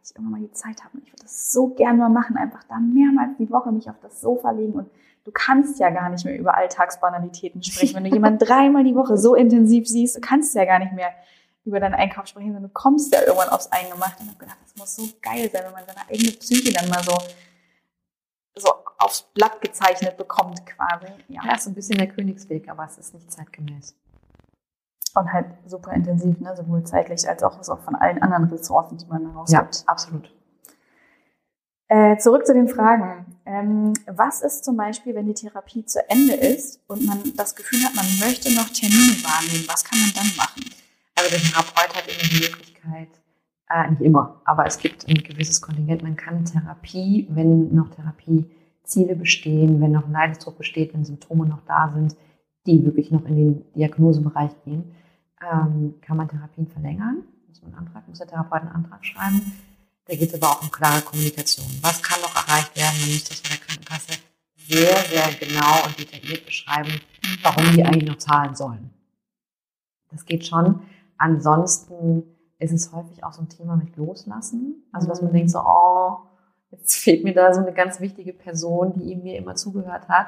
ich 0.03 0.15
irgendwann 0.15 0.41
mal 0.41 0.48
die 0.48 0.53
Zeit 0.53 0.83
habe, 0.83 0.98
ich 1.00 1.12
würde 1.12 1.24
das 1.24 1.51
so 1.51 1.67
gerne 1.69 1.98
mal 1.98 2.10
machen, 2.10 2.38
einfach 2.38 2.63
da 2.63 2.77
mehrmals 2.77 3.38
die 3.38 3.50
Woche 3.50 3.72
mich 3.72 3.89
auf 3.89 4.00
das 4.01 4.22
Sofa 4.22 4.51
legen 4.51 4.74
und 4.74 4.89
du 5.24 5.31
kannst 5.31 5.79
ja 5.79 5.89
gar 5.89 6.10
nicht 6.10 6.25
mehr 6.25 6.38
über 6.38 6.55
Alltagsbanalitäten 6.57 7.63
sprechen. 7.63 7.95
Wenn 7.95 8.03
du 8.03 8.10
jemanden 8.13 8.39
dreimal 8.39 8.83
die 8.83 8.95
Woche 8.95 9.17
so 9.17 9.36
intensiv 9.36 9.88
siehst, 9.88 10.17
du 10.17 10.22
kannst 10.22 10.55
ja 10.55 10.65
gar 10.65 10.79
nicht 10.79 10.93
mehr 10.93 11.12
über 11.65 11.79
deinen 11.79 11.95
Einkauf 11.95 12.27
sprechen, 12.27 12.48
sondern 12.48 12.63
du 12.63 12.74
kommst 12.74 13.13
ja 13.13 13.22
irgendwann 13.22 13.50
aufs 13.50 13.72
Eingemachte. 13.72 14.19
Und 14.19 14.25
ich 14.25 14.29
habe 14.31 14.39
gedacht, 14.39 14.57
das 14.62 14.75
muss 14.75 14.95
so 14.95 15.03
geil 15.22 15.50
sein, 15.51 15.63
wenn 15.65 15.72
man 15.72 15.86
seine 15.86 16.10
eigene 16.10 16.31
Psyche 16.31 16.74
dann 16.74 16.89
mal 16.89 17.01
so, 17.03 17.17
so 18.55 18.69
aufs 18.98 19.22
Blatt 19.33 19.62
gezeichnet 19.62 20.17
bekommt 20.17 20.65
quasi. 20.65 21.07
Ja, 21.29 21.41
ja 21.45 21.55
ist 21.55 21.67
ein 21.67 21.74
bisschen 21.74 21.98
der 21.98 22.07
Königsweg, 22.07 22.69
aber 22.69 22.86
es 22.86 22.98
ist 22.98 23.13
nicht 23.13 23.31
zeitgemäß. 23.31 23.95
Und 25.15 25.32
halt 25.32 25.46
super 25.65 25.93
intensiv, 25.93 26.39
ne? 26.39 26.55
sowohl 26.55 26.84
zeitlich 26.84 27.27
als 27.29 27.43
auch, 27.43 27.60
auch 27.70 27.79
von 27.82 27.96
allen 27.96 28.22
anderen 28.22 28.46
Ressourcen, 28.46 28.98
die 28.98 29.05
man 29.05 29.29
herausgibt. 29.29 29.75
Ja, 29.75 29.84
absolut. 29.86 30.34
Äh, 31.88 32.17
zurück 32.17 32.46
zu 32.48 32.53
den 32.53 32.67
Fragen. 32.67 33.38
Ähm, 33.46 33.93
was 34.08 34.41
ist 34.41 34.65
zum 34.65 34.77
Beispiel, 34.77 35.13
wenn 35.13 35.27
die 35.27 35.36
Therapie 35.36 35.86
zu 35.86 36.00
Ende 36.10 36.34
ist 36.34 36.82
und 36.88 37.05
man 37.05 37.20
das 37.38 37.55
Gefühl 37.55 37.84
hat, 37.84 37.93
man 37.93 38.05
möchte 38.20 38.51
noch 38.55 38.70
Termine 38.70 39.13
wahrnehmen? 39.22 39.65
Was 39.67 39.84
kann 39.84 40.00
man 40.00 40.10
dann 40.15 40.36
machen? 40.36 40.63
Also 41.15 41.29
der 41.29 41.39
Therapeut 41.39 41.96
hat 41.96 42.08
immer 42.08 42.29
die 42.29 42.50
Möglichkeit, 42.50 43.10
äh, 43.70 43.91
nicht 43.91 44.01
immer, 44.01 44.41
aber 44.46 44.65
es 44.65 44.79
gibt 44.79 45.08
ein 45.08 45.22
gewisses 45.22 45.62
Kontingent. 45.62 46.01
Man 46.01 46.15
kann 46.15 46.46
Therapie, 46.46 47.27
wenn 47.29 47.75
noch 47.75 47.89
Therapieziele 47.89 49.15
bestehen, 49.15 49.79
wenn 49.79 49.91
noch 49.91 50.08
ein 50.08 50.13
Leidensdruck 50.13 50.58
besteht, 50.58 50.93
wenn 50.93 51.05
Symptome 51.05 51.46
noch 51.46 51.62
da 51.67 51.91
sind, 51.93 52.15
die 52.65 52.84
wirklich 52.86 53.12
noch 53.12 53.25
in 53.25 53.36
den 53.36 53.74
Diagnosebereich 53.74 54.51
gehen, 54.63 54.96
ähm, 55.51 55.95
kann 56.01 56.17
man 56.17 56.27
Therapien 56.27 56.67
verlängern. 56.67 57.23
Muss 57.47 57.62
man 57.62 57.73
Antrag, 57.75 58.07
muss 58.07 58.19
der 58.19 58.27
Therapeut 58.27 58.62
einen 58.62 58.71
Antrag 58.71 59.05
schreiben. 59.05 59.53
Da 60.05 60.15
geht 60.15 60.33
es 60.33 60.41
aber 60.41 60.51
auch 60.51 60.62
um 60.62 60.71
klare 60.71 61.01
Kommunikation. 61.01 61.65
Was 61.81 62.01
kann 62.01 62.19
noch 62.21 62.35
erreicht 62.35 62.75
werden? 62.75 63.00
Man 63.00 63.09
muss 63.12 63.23
das 63.23 63.39
von 63.39 63.50
der 63.51 63.65
Krankenkasse 63.65 64.19
sehr, 64.67 64.95
sehr 64.97 65.33
genau 65.39 65.85
und 65.85 65.97
detailliert 65.97 66.45
beschreiben, 66.45 67.00
warum 67.41 67.71
die 67.73 67.83
eigentlich 67.83 68.09
noch 68.09 68.17
zahlen 68.17 68.55
sollen. 68.55 68.89
Das 70.12 70.25
geht 70.25 70.45
schon. 70.45 70.81
Ansonsten 71.17 72.23
ist 72.59 72.71
es 72.71 72.91
häufig 72.91 73.23
auch 73.23 73.33
so 73.33 73.41
ein 73.41 73.50
Thema 73.50 73.75
mit 73.75 73.95
Loslassen. 73.97 74.83
Also, 74.91 75.07
dass 75.07 75.21
man 75.21 75.33
denkt 75.33 75.51
so, 75.51 75.59
oh, 75.59 76.17
jetzt 76.71 76.95
fehlt 76.97 77.23
mir 77.23 77.33
da 77.33 77.53
so 77.53 77.62
eine 77.62 77.73
ganz 77.73 78.00
wichtige 78.00 78.33
Person, 78.33 78.93
die 78.93 79.15
mir 79.15 79.38
immer 79.38 79.55
zugehört 79.55 80.07
hat. 80.09 80.27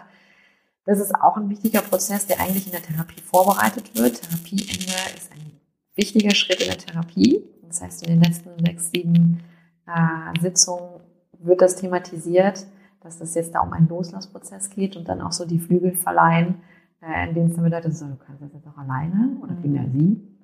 Das 0.86 1.00
ist 1.00 1.16
auch 1.16 1.38
ein 1.38 1.50
wichtiger 1.50 1.82
Prozess, 1.82 2.28
der 2.28 2.40
eigentlich 2.40 2.68
in 2.68 2.72
der 2.72 2.82
Therapie 2.82 3.22
vorbereitet 3.22 3.96
wird. 3.98 4.22
Therapieende 4.22 4.94
ist 5.16 5.32
ein 5.32 5.60
wichtiger 5.96 6.34
Schritt 6.36 6.62
in 6.62 6.68
der 6.68 6.78
Therapie. 6.78 7.44
Das 7.68 7.82
heißt, 7.82 8.04
in 8.04 8.14
den 8.14 8.22
letzten 8.24 8.52
sechs, 8.64 8.92
sieben 8.92 9.44
äh, 9.88 10.40
Sitzungen 10.40 11.02
wird 11.40 11.62
das 11.62 11.76
thematisiert, 11.76 12.66
dass 13.02 13.18
das 13.18 13.34
jetzt 13.36 13.56
da 13.56 13.62
um 13.62 13.74
einen 13.74 13.88
Loslassprozess 13.88 14.70
geht 14.70 14.96
und 14.96 15.08
dann 15.08 15.22
auch 15.22 15.32
so 15.32 15.46
die 15.46 15.60
Flügel 15.60 15.96
verleihen, 15.96 16.62
äh, 17.02 17.28
in 17.28 17.36
denen 17.36 17.50
es 17.50 17.56
dann 17.56 17.64
bedeutet, 17.64 17.96
so, 17.96 18.06
du 18.06 18.16
kannst 18.16 18.44
das 18.44 18.54
jetzt 18.54 18.68
auch 18.68 18.78
alleine 18.78 19.38
oder 19.42 19.56
vielmehr 19.62 19.84
mhm. 19.84 20.00
sie 20.00 20.36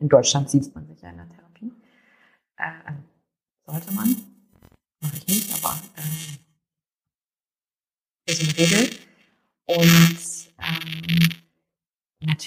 in 0.00 0.08
Deutschland 0.08 0.50
sieht 0.50 0.74
man 0.74 0.86
sich 0.86 1.00
ja 1.00 1.10
in 1.10 1.16
der 1.16 1.28
Therapie. 1.28 1.72
Äh, 2.56 2.92
sollte 3.66 3.92
man. 3.92 4.16
Mache 5.00 5.16
ich 5.16 5.26
nicht, 5.28 5.54
aber 5.54 5.78
äh, 5.96 6.00
ist 8.32 8.42
eine 8.42 8.58
Regel. 8.58 8.90
Und 9.66 10.18
ähm, 10.58 11.28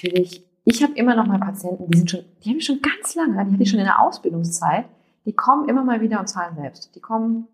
natürlich, 0.01 0.45
ich 0.63 0.83
habe 0.83 0.93
immer 0.93 1.15
noch 1.15 1.25
mal 1.25 1.39
Patienten, 1.39 1.89
die 1.89 1.97
sind 1.97 2.11
schon, 2.11 2.25
die 2.43 2.49
habe 2.49 2.59
ich 2.59 2.65
schon 2.65 2.81
ganz 2.81 3.15
lange, 3.15 3.45
die 3.45 3.53
hatte 3.53 3.63
ich 3.63 3.69
schon 3.69 3.79
in 3.79 3.85
der 3.85 4.01
Ausbildungszeit, 4.01 4.85
die 5.25 5.33
kommen 5.33 5.69
immer 5.69 5.83
mal 5.83 6.01
wieder 6.01 6.19
und 6.19 6.27
zahlen 6.27 6.55
selbst. 6.55 6.95
Die 6.95 6.99
kommen 6.99 7.47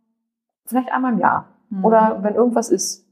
vielleicht 0.66 0.92
einmal 0.92 1.13
im 1.13 1.20
Jahr. 1.20 1.50
Mhm. 1.70 1.86
Oder 1.86 2.20
wenn 2.24 2.36
irgendwas 2.36 2.70
ist. 2.70 3.06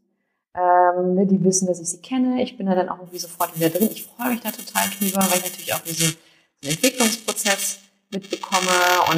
Ähm, 0.54 1.16
ne, 1.16 1.26
die 1.26 1.44
wissen, 1.44 1.68
dass 1.68 1.82
ich 1.82 1.90
sie 1.90 2.02
kenne. 2.02 2.42
Ich 2.42 2.56
bin 2.56 2.68
da 2.68 2.76
dann 2.76 2.88
auch 2.88 3.00
irgendwie 3.00 3.18
sofort 3.18 3.54
wieder 3.58 3.70
drin. 3.70 3.90
Ich 3.92 4.06
freue 4.06 4.30
mich 4.30 4.40
da 4.40 4.52
total 4.52 4.88
drüber, 4.98 5.18
weil 5.18 5.40
ich 5.40 5.44
natürlich 5.44 5.74
auch 5.74 5.82
diese 5.82 6.16
Entwicklungsprozess 6.64 7.80
mitbekomme 8.10 8.72
und 9.12 9.18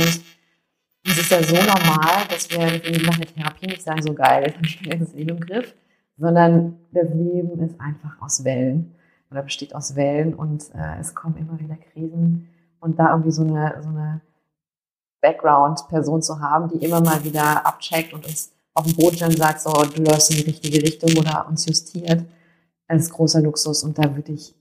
es 1.04 1.18
ist 1.18 1.30
ja 1.30 1.42
so 1.44 1.56
normal, 1.56 2.26
dass 2.30 2.50
wir 2.50 2.60
nach 3.06 3.16
einer 3.16 3.26
Therapie 3.28 3.68
nicht 3.68 3.84
sagen, 3.84 4.02
so 4.02 4.14
geil, 4.14 4.44
jetzt 4.46 4.56
habe 4.58 4.66
ich 4.66 4.82
mein 4.82 4.90
ganzes 4.90 5.14
Leben 5.14 5.30
im 5.30 5.40
Griff, 5.40 5.76
sondern 6.18 6.80
das 6.92 7.10
Leben 7.10 7.60
ist 7.64 7.80
einfach 7.80 8.20
aus 8.20 8.44
Wellen 8.44 8.97
oder 9.32 9.44
besteht 9.44 9.76
aus 9.76 9.96
Wellen 9.96 10.34
und 10.34 10.74
äh, 10.74 11.00
es 11.00 11.16
kommen 11.16 11.38
immer 11.38 11.60
wieder 11.60 11.76
Krisen 11.76 12.50
und 12.80 13.00
da 13.00 13.12
irgendwie 13.12 13.32
so 13.32 13.44
eine, 13.44 13.80
so 13.82 13.90
eine 13.90 14.22
Background-Person 15.22 16.22
zu 16.22 16.40
haben, 16.40 16.70
die 16.70 16.84
immer 16.86 17.02
mal 17.02 17.24
wieder 17.24 17.66
abcheckt 17.66 18.14
und 18.14 18.26
uns 18.26 18.54
auf 18.74 18.86
dem 18.86 18.96
Boden 18.96 19.32
sagt, 19.32 19.62
so, 19.62 19.72
du 19.72 20.04
läufst 20.04 20.30
in 20.32 20.38
die 20.38 20.44
richtige 20.44 20.82
Richtung 20.82 21.10
oder 21.20 21.48
uns 21.48 21.66
justiert, 21.66 22.26
das 22.88 23.04
ist 23.04 23.14
großer 23.14 23.42
Luxus 23.42 23.84
und 23.84 23.98
da 23.98 24.16
würde 24.16 24.32
ich 24.32 24.56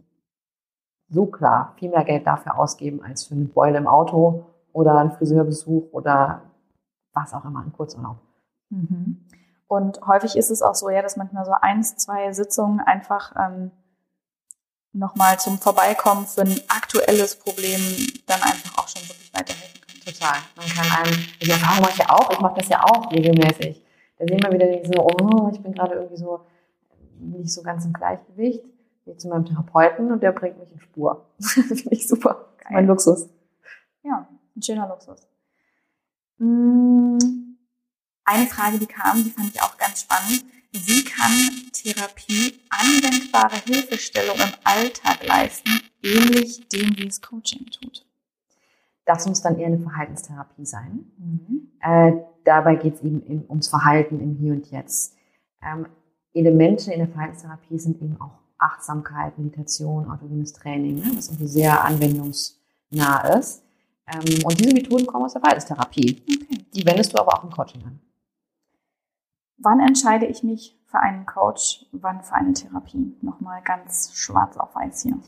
so 1.09 1.27
klar 1.27 1.75
viel 1.79 1.91
mehr 1.91 2.05
Geld 2.05 2.27
dafür 2.27 2.59
ausgeben 2.59 3.03
als 3.03 3.25
für 3.25 3.35
eine 3.35 3.45
Beule 3.45 3.79
im 3.79 3.87
Auto 3.87 4.47
oder 4.73 4.99
einen 4.99 5.13
Friseurbesuch 5.13 5.93
oder 5.93 6.43
was 7.13 7.33
auch 7.33 7.45
immer, 7.45 7.61
einen 7.61 7.73
Kurzurlaub. 7.73 8.17
Mhm. 8.71 9.25
Und 9.69 10.01
häufig 10.07 10.37
ist 10.37 10.51
es 10.51 10.63
auch 10.63 10.75
so, 10.75 10.91
ja, 10.91 11.03
dass 11.03 11.17
manchmal 11.17 11.45
so 11.45 11.53
eins, 11.61 11.97
zwei 11.97 12.33
Sitzungen 12.33 12.81
einfach 12.81 13.35
ähm, 13.39 13.71
nochmal 14.97 15.39
zum 15.39 15.59
Vorbeikommen 15.59 16.27
für 16.27 16.43
ein 16.43 16.61
aktuelles 16.69 17.37
Problem 17.37 17.81
dann 18.27 18.43
einfach 18.43 18.79
auch 18.79 18.89
schon 18.89 19.03
wirklich 19.09 19.33
weiterhelfen 19.33 19.81
können. 19.81 20.01
Total. 20.05 20.39
Man 20.57 20.67
kann 20.67 21.05
einem, 21.05 21.27
die 21.41 21.51
Erfahrung 21.51 21.83
mache 21.83 21.93
ich 21.93 21.99
ja 21.99 22.11
auch, 22.11 22.31
ich 22.31 22.41
mache 22.41 22.61
das 22.61 22.69
ja 22.69 22.83
auch 22.83 23.11
regelmäßig. 23.13 23.83
Da 24.19 24.27
sehen 24.27 24.41
wir 24.43 24.53
wieder 24.53 24.85
so, 24.85 25.07
oh, 25.07 25.51
ich 25.53 25.61
bin 25.61 25.73
gerade 25.73 25.95
irgendwie 25.95 26.17
so 26.17 26.41
nicht 27.19 27.53
so 27.53 27.63
ganz 27.63 27.85
im 27.85 27.93
Gleichgewicht 27.93 28.65
gehe 29.07 29.17
zu 29.17 29.29
meinem 29.29 29.47
Therapeuten 29.47 30.11
und 30.13 30.23
der 30.23 30.33
bringt 30.33 30.59
mich 30.59 30.71
in 30.71 30.81
Spur. 30.81 31.25
Finde 31.41 31.89
ich 31.91 32.07
super. 32.07 32.53
Geil. 32.59 32.73
Mein 32.73 32.87
Luxus. 32.87 33.29
Ja, 34.03 34.29
ein 34.55 34.63
schöner 34.63 34.89
Luxus. 34.89 35.27
Mm, 36.39 37.19
eine 38.25 38.47
Frage, 38.47 38.79
die 38.79 38.87
kam, 38.87 39.23
die 39.23 39.31
fand 39.31 39.55
ich 39.55 39.63
auch 39.63 39.77
ganz 39.79 40.03
spannend. 40.03 40.45
Wie 40.85 41.05
kann 41.05 41.33
Therapie 41.73 42.61
anwendbare 42.69 43.57
Hilfestellung 43.65 44.37
im 44.37 44.53
Alltag 44.65 45.27
leisten, 45.27 45.81
ähnlich 46.03 46.69
dem, 46.69 46.97
wie 46.97 47.07
es 47.07 47.21
Coaching 47.21 47.67
tut? 47.67 48.05
Das 49.05 49.27
muss 49.27 49.41
dann 49.41 49.59
eher 49.59 49.69
eine 49.69 49.79
Verhaltenstherapie 49.79 50.67
sein. 50.67 51.07
Mhm. 51.17 51.71
Äh, 51.81 52.13
dabei 52.45 52.75
geht 52.75 52.97
es 52.97 53.03
eben, 53.03 53.45
ums 53.49 53.69
Verhalten 53.69 54.21
im 54.21 54.35
Hier 54.35 54.53
und 54.53 54.71
Jetzt. 54.71 55.15
Ähm, 55.63 55.87
Elemente 56.35 56.93
in 56.93 56.99
der 56.99 57.09
Verhaltenstherapie 57.09 57.79
sind 57.79 58.03
eben 58.03 58.21
auch 58.21 58.39
Achtsamkeit, 58.59 59.39
Meditation, 59.39 60.11
autogenes 60.11 60.53
Training, 60.53 60.97
ne, 60.97 61.13
was 61.15 61.29
irgendwie 61.29 61.47
sehr 61.47 61.85
anwendungsnah 61.85 63.39
ist. 63.39 63.63
Ähm, 64.07 64.45
und 64.45 64.59
diese 64.59 64.73
Methoden 64.73 65.07
kommen 65.07 65.25
aus 65.25 65.33
der 65.33 65.41
Verhaltenstherapie. 65.41 66.23
Okay. 66.23 66.65
Die 66.75 66.87
wendest 66.87 67.13
du 67.13 67.19
aber 67.19 67.39
auch 67.39 67.45
im 67.45 67.51
Coaching 67.51 67.83
an. 67.85 68.01
Wann 69.59 69.81
entscheide 69.81 70.27
ich 70.27 70.43
mich 70.43 70.79
für 70.87 71.01
einen 71.01 71.27
Coach, 71.27 71.87
wann 71.93 72.23
für 72.23 72.35
eine 72.35 72.53
Therapie? 72.53 73.17
Nochmal 73.23 73.63
ganz 73.63 74.13
schwarz 74.15 74.57
auf 74.57 74.75
weiß 74.75 75.03
hier. 75.03 75.19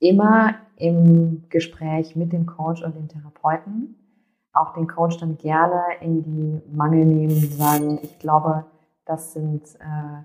Immer 0.00 0.54
im 0.76 1.44
Gespräch 1.48 2.16
mit 2.16 2.32
dem 2.32 2.46
Coach 2.46 2.82
und 2.82 2.96
dem 2.96 3.08
Therapeuten. 3.08 3.96
Auch 4.52 4.72
den 4.74 4.86
Coach 4.86 5.18
dann 5.18 5.36
gerne 5.36 5.82
in 6.00 6.22
die 6.22 6.76
Mangel 6.76 7.04
nehmen 7.04 7.36
und 7.36 7.52
sagen, 7.52 7.98
ich 8.02 8.18
glaube, 8.18 8.66
das 9.04 9.32
sind, 9.32 9.62
äh, 9.80 10.22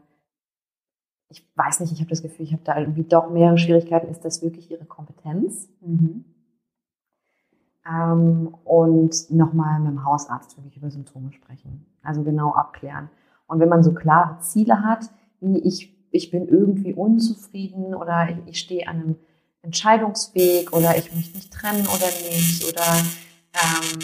ich 1.30 1.48
weiß 1.56 1.82
nicht, 1.82 1.92
ich 1.92 2.00
habe 2.00 2.10
das 2.10 2.22
Gefühl, 2.22 2.46
ich 2.46 2.54
habe 2.54 2.64
da 2.64 2.78
irgendwie 2.78 3.04
doch 3.04 3.30
mehrere 3.30 3.58
Schwierigkeiten. 3.58 4.08
Ist 4.10 4.24
das 4.24 4.42
wirklich 4.42 4.72
ihre 4.72 4.86
Kompetenz? 4.86 5.70
Mhm. 5.82 6.26
Ähm, 7.88 8.56
und 8.64 9.32
nochmal 9.32 9.80
mit 9.80 9.92
dem 9.92 10.06
Hausarzt 10.06 10.58
wirklich 10.58 10.78
über 10.78 10.92
Symptome 10.92 11.32
sprechen. 11.32 11.86
Also 12.04 12.24
genau 12.24 12.54
abklären. 12.54 13.10
Und 13.48 13.60
wenn 13.60 13.70
man 13.70 13.84
so 13.84 13.94
klare 13.94 14.40
Ziele 14.40 14.84
hat, 14.84 15.10
wie 15.42 15.60
ich, 15.60 15.96
ich 16.12 16.32
bin 16.32 16.48
irgendwie 16.48 16.94
unzufrieden 16.94 17.96
oder 17.96 18.30
ich, 18.30 18.38
ich 18.46 18.60
stehe 18.60 18.88
an 18.88 18.96
einem 18.98 19.16
Entscheidungsweg 19.62 20.72
oder 20.72 20.98
ich 20.98 21.14
möchte 21.14 21.36
mich 21.36 21.50
trennen 21.50 21.86
oder 21.88 22.08
nicht 22.30 22.64
oder 22.66 22.86
ähm, 23.54 24.00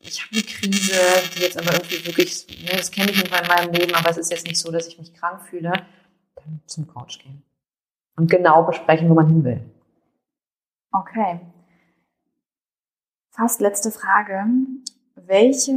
ich 0.00 0.22
habe 0.22 0.32
eine 0.32 0.42
Krise, 0.42 1.00
die 1.34 1.40
jetzt 1.40 1.58
aber 1.58 1.72
irgendwie 1.72 2.06
wirklich, 2.06 2.46
ne, 2.62 2.76
das 2.76 2.90
kenne 2.90 3.10
ich 3.10 3.24
in 3.24 3.30
meinem 3.30 3.72
Leben, 3.72 3.94
aber 3.94 4.10
es 4.10 4.18
ist 4.18 4.30
jetzt 4.30 4.46
nicht 4.46 4.58
so, 4.58 4.70
dass 4.70 4.86
ich 4.86 4.98
mich 4.98 5.14
krank 5.14 5.42
fühle, 5.42 5.72
dann 6.36 6.60
zum 6.66 6.86
Coach 6.86 7.18
gehen. 7.18 7.42
Und 8.16 8.30
genau 8.30 8.62
besprechen, 8.62 9.08
wo 9.08 9.14
man 9.14 9.26
hin 9.26 9.42
will. 9.42 9.60
Okay. 10.92 11.40
Fast 13.36 13.60
letzte 13.60 13.90
Frage. 13.90 14.46
Welche 15.16 15.76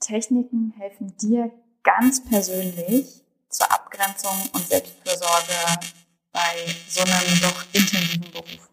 Techniken 0.00 0.74
helfen 0.76 1.16
dir 1.16 1.52
ganz 1.84 2.24
persönlich 2.24 3.22
zur 3.48 3.70
Abgrenzung 3.70 4.36
und 4.52 4.66
Selbstfürsorge 4.66 5.78
bei 6.32 6.66
so 6.88 7.02
einem 7.02 7.40
doch 7.40 7.64
intensiven 7.72 8.32
Beruf? 8.32 8.68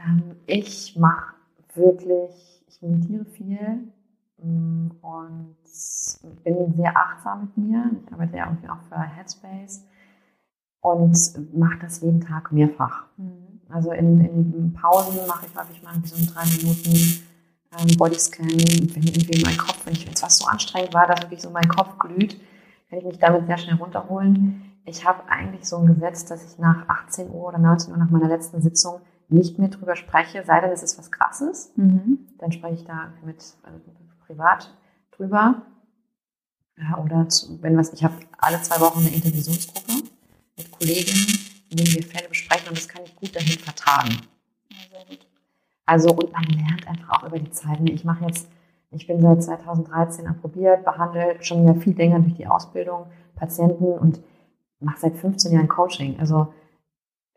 Ähm, 0.00 0.36
ich 0.44 0.94
mache 0.96 1.34
wirklich, 1.72 2.62
ich 2.68 2.82
meditiere 2.82 3.24
viel 3.24 3.92
mm, 4.36 4.90
und 5.00 5.56
bin 6.44 6.74
sehr 6.76 6.94
achtsam 6.94 7.40
mit 7.40 7.56
mir. 7.56 7.90
Ich 8.04 8.12
arbeite 8.12 8.36
ja 8.36 8.44
irgendwie 8.44 8.68
auch 8.68 8.82
für 8.86 9.00
Headspace 9.00 9.86
und 10.80 11.56
mache 11.56 11.78
das 11.80 12.00
jeden 12.00 12.20
Tag 12.20 12.52
mehrfach. 12.52 13.04
Mhm. 13.16 13.60
Also 13.68 13.92
in, 13.92 14.20
in 14.20 14.72
Pausen 14.72 15.26
mache 15.26 15.46
ich 15.46 15.56
häufig 15.56 15.82
mal 15.82 15.94
so 16.04 16.16
drei 16.32 16.44
Minuten 16.46 17.22
ähm, 17.78 17.96
Bodyscan, 17.96 18.46
wenn 18.48 19.02
irgendwie 19.02 19.42
mein 19.44 19.56
Kopf, 19.56 19.86
wenn 19.86 19.92
ich 19.92 20.10
es 20.12 20.22
was 20.22 20.38
so 20.38 20.46
anstrengend 20.46 20.92
war, 20.92 21.06
dass 21.06 21.22
wirklich 21.22 21.42
so 21.42 21.50
mein 21.50 21.68
Kopf 21.68 21.98
glüht, 21.98 22.40
kann 22.88 22.98
ich 22.98 23.04
mich 23.04 23.18
damit 23.18 23.46
sehr 23.46 23.58
schnell 23.58 23.76
runterholen. 23.76 24.62
Ich 24.84 25.06
habe 25.06 25.28
eigentlich 25.28 25.68
so 25.68 25.76
ein 25.76 25.86
Gesetz, 25.86 26.24
dass 26.24 26.44
ich 26.44 26.58
nach 26.58 26.88
18 26.88 27.30
Uhr 27.30 27.46
oder 27.48 27.58
19 27.58 27.92
Uhr 27.92 27.98
nach 27.98 28.10
meiner 28.10 28.28
letzten 28.28 28.60
Sitzung 28.60 29.00
nicht 29.28 29.58
mehr 29.58 29.68
drüber 29.68 29.94
spreche, 29.94 30.42
sei 30.44 30.60
denn 30.60 30.72
es 30.72 30.82
ist 30.82 30.98
was 30.98 31.12
Krasses. 31.12 31.72
Mhm. 31.76 32.26
Dann 32.38 32.50
spreche 32.50 32.74
ich 32.74 32.84
da 32.84 33.12
mit 33.24 33.36
also 33.62 33.78
privat 34.26 34.74
drüber. 35.12 35.62
Ja, 36.76 36.98
oder 36.98 37.28
zu, 37.28 37.62
wenn 37.62 37.76
was, 37.76 37.92
ich 37.92 38.02
habe 38.02 38.14
alle 38.38 38.60
zwei 38.62 38.80
Wochen 38.80 39.00
eine 39.00 39.14
Intervisionsgruppe 39.14 39.99
mit 40.62 40.70
Kolleginnen, 40.70 41.38
in 41.70 41.76
denen 41.76 41.94
wir 41.94 42.02
Fälle 42.02 42.28
besprechen 42.28 42.68
und 42.68 42.76
das 42.76 42.88
kann 42.88 43.02
ich 43.04 43.14
gut 43.16 43.34
dahin. 43.34 43.58
Ja, 44.70 45.04
gut. 45.08 45.26
Also, 45.86 46.10
und 46.12 46.32
man 46.32 46.44
lernt 46.44 46.86
einfach 46.86 47.22
auch 47.22 47.26
über 47.26 47.38
die 47.38 47.50
Zeit. 47.50 47.78
Ich 47.84 48.04
mache 48.04 48.26
jetzt, 48.26 48.48
ich 48.90 49.06
bin 49.06 49.20
seit 49.20 49.42
2013 49.42 50.26
approbiert, 50.26 50.84
behandle 50.84 51.36
schon 51.40 51.66
ja 51.66 51.74
viel 51.74 51.96
länger 51.96 52.20
durch 52.20 52.34
die 52.34 52.46
Ausbildung 52.46 53.06
Patienten 53.34 53.98
und 53.98 54.20
mache 54.80 55.00
seit 55.00 55.16
15 55.16 55.52
Jahren 55.52 55.68
Coaching. 55.68 56.18
Also, 56.20 56.52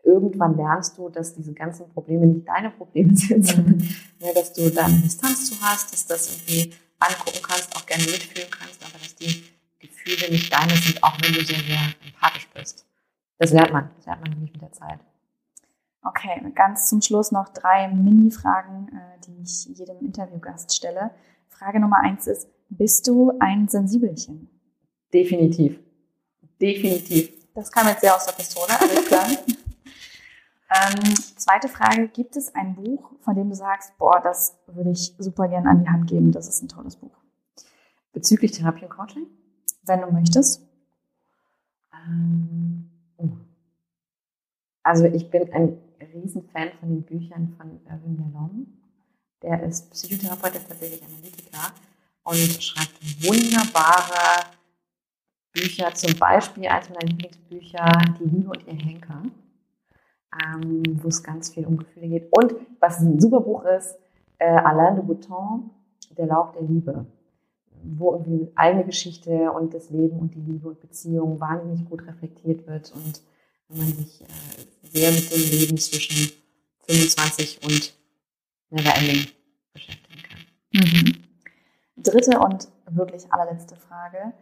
irgendwann 0.04 0.56
lernst 0.56 0.98
du, 0.98 1.08
dass 1.08 1.34
diese 1.34 1.54
ganzen 1.54 1.88
Probleme 1.88 2.26
nicht 2.26 2.46
deine 2.46 2.70
Probleme 2.70 3.16
sind, 3.16 3.56
mhm. 3.56 3.88
ja, 4.20 4.32
dass 4.32 4.52
du 4.52 4.70
da 4.70 4.84
eine 4.84 4.98
Distanz 4.98 5.48
zu 5.48 5.60
hast, 5.60 5.92
dass 5.92 6.06
das 6.06 6.28
irgendwie 6.28 6.74
angucken 6.98 7.40
kannst, 7.42 7.74
auch 7.76 7.86
gerne 7.86 8.04
mitfühlen 8.04 8.48
kannst, 8.50 8.82
aber 8.84 8.98
dass 8.98 9.14
die 9.16 9.44
Gefühle 9.78 10.30
nicht 10.30 10.52
deine 10.52 10.76
sind, 10.76 11.02
auch 11.02 11.16
wenn 11.22 11.32
du 11.32 11.44
sehr, 11.44 11.58
sehr 11.58 11.80
empathisch 12.06 12.48
bist. 12.54 12.86
Das 13.38 13.52
lernt 13.52 13.72
man. 13.72 13.90
Das 13.96 14.06
lernt 14.06 14.22
man 14.22 14.30
nämlich 14.30 14.52
mit 14.52 14.62
der 14.62 14.72
Zeit. 14.72 15.00
Okay, 16.02 16.52
ganz 16.54 16.88
zum 16.88 17.00
Schluss 17.00 17.32
noch 17.32 17.48
drei 17.48 17.88
Mini-Fragen, 17.88 18.88
äh, 18.88 19.20
die 19.26 19.42
ich 19.42 19.64
jedem 19.66 20.00
Interviewgast 20.00 20.74
stelle. 20.74 21.10
Frage 21.48 21.80
Nummer 21.80 22.00
eins 22.00 22.26
ist, 22.26 22.48
bist 22.68 23.08
du 23.08 23.32
ein 23.40 23.68
Sensibelchen? 23.68 24.50
Definitiv. 25.12 25.78
Definitiv. 26.60 27.32
Das 27.54 27.70
kam 27.70 27.88
jetzt 27.88 28.02
sehr 28.02 28.14
aus 28.14 28.26
der 28.26 28.32
Pistole, 28.32 28.78
alles 28.78 29.06
klar. 29.06 29.26
ähm, 30.76 31.14
zweite 31.36 31.68
Frage, 31.68 32.08
gibt 32.08 32.36
es 32.36 32.54
ein 32.54 32.74
Buch, 32.74 33.12
von 33.20 33.34
dem 33.34 33.48
du 33.48 33.54
sagst, 33.54 33.96
boah, 33.96 34.20
das 34.20 34.58
würde 34.66 34.90
ich 34.90 35.14
super 35.18 35.48
gerne 35.48 35.70
an 35.70 35.80
die 35.80 35.88
Hand 35.88 36.08
geben, 36.08 36.32
das 36.32 36.48
ist 36.48 36.62
ein 36.62 36.68
tolles 36.68 36.96
Buch? 36.96 37.16
Bezüglich 38.12 38.52
Therapie 38.52 38.84
und 38.84 38.90
Coaching? 38.90 39.26
Wenn 39.84 40.02
du 40.02 40.10
möchtest. 40.10 40.66
Ähm. 41.92 42.90
Also 44.82 45.06
ich 45.06 45.30
bin 45.30 45.52
ein 45.52 45.78
Riesenfan 46.14 46.70
von 46.78 46.88
den 46.88 47.02
Büchern 47.02 47.54
von 47.56 47.80
Irvin 47.86 48.16
Yalom. 48.18 48.66
Der 49.42 49.62
ist 49.62 49.90
Psychotherapeut, 49.90 50.54
der 50.54 50.60
ist 50.60 50.68
tatsächlich 50.68 51.02
Analytiker 51.02 51.72
und 52.24 52.62
schreibt 52.62 52.94
wunderbare 53.24 54.46
Bücher, 55.52 55.94
zum 55.94 56.18
Beispiel 56.18 56.66
eins 56.66 56.88
meiner 56.88 57.06
Lieblingsbücher, 57.06 57.86
Die 58.18 58.24
Liebe 58.24 58.50
und 58.50 58.66
ihr 58.66 58.74
Henker, 58.74 59.22
ähm, 60.42 60.82
wo 61.02 61.08
es 61.08 61.22
ganz 61.22 61.50
viel 61.50 61.66
um 61.66 61.76
Gefühle 61.76 62.08
geht. 62.08 62.28
Und 62.32 62.54
was 62.80 63.00
ein 63.00 63.20
super 63.20 63.40
Buch 63.40 63.64
ist, 63.64 63.96
äh, 64.38 64.48
Alain 64.48 64.96
de 64.96 65.04
Botton, 65.04 65.70
Der 66.16 66.26
Lauf 66.26 66.52
der 66.52 66.62
Liebe, 66.62 67.06
wo 67.84 68.12
irgendwie 68.12 68.50
eigene 68.54 68.84
Geschichte 68.84 69.52
und 69.52 69.74
das 69.74 69.90
Leben 69.90 70.18
und 70.18 70.34
die 70.34 70.40
Liebe 70.40 70.68
und 70.68 70.80
Beziehung 70.80 71.40
wahnsinnig 71.40 71.84
gut 71.88 72.06
reflektiert 72.06 72.66
wird 72.66 72.92
und 72.92 73.22
wenn 73.68 73.78
man 73.78 73.92
sich 73.94 74.20
äh, 74.22 74.88
sehr 74.90 75.12
mit 75.12 75.30
dem 75.30 75.58
Leben 75.58 75.78
zwischen 75.78 76.32
25 76.86 77.64
und 77.64 77.94
Neverending 78.70 79.26
beschäftigen 79.72 80.22
kann. 80.22 80.40
Mhm. 80.72 81.24
Dritte 81.96 82.38
und 82.40 82.68
wirklich 82.90 83.32
allerletzte 83.32 83.76
Frage. 83.76 84.32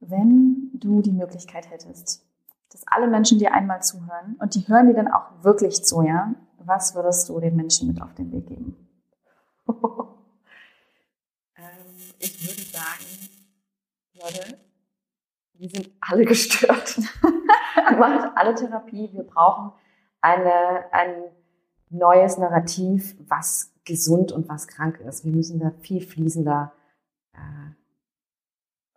Wenn 0.00 0.70
du 0.74 1.02
die 1.02 1.12
Möglichkeit 1.12 1.70
hättest, 1.70 2.26
dass 2.70 2.82
alle 2.86 3.06
Menschen 3.06 3.38
dir 3.38 3.52
einmal 3.52 3.82
zuhören 3.82 4.36
und 4.40 4.54
die 4.54 4.66
hören 4.66 4.88
dir 4.88 4.94
dann 4.94 5.08
auch 5.08 5.44
wirklich 5.44 5.84
zu, 5.84 6.02
ja, 6.02 6.34
was 6.58 6.94
würdest 6.94 7.28
du 7.28 7.38
den 7.38 7.54
Menschen 7.56 7.88
mit 7.88 8.00
auf 8.02 8.14
den 8.14 8.32
Weg 8.32 8.46
geben? 8.46 8.88
ich 12.22 12.46
würde 12.46 12.62
sagen, 12.62 13.04
Leute, 14.14 14.58
die 15.54 15.68
sind 15.68 15.90
alle 16.00 16.24
gestört. 16.26 16.98
Macht 17.98 18.36
alle 18.36 18.54
Therapie. 18.54 19.10
Wir 19.12 19.24
brauchen 19.24 19.72
eine, 20.20 20.84
ein 20.92 21.24
neues 21.90 22.38
Narrativ, 22.38 23.16
was 23.28 23.72
gesund 23.84 24.32
und 24.32 24.48
was 24.48 24.68
krank 24.68 25.00
ist. 25.00 25.24
Wir 25.24 25.32
müssen 25.32 25.58
da 25.58 25.72
viel 25.80 26.00
fließender 26.00 26.72
äh, 27.34 27.38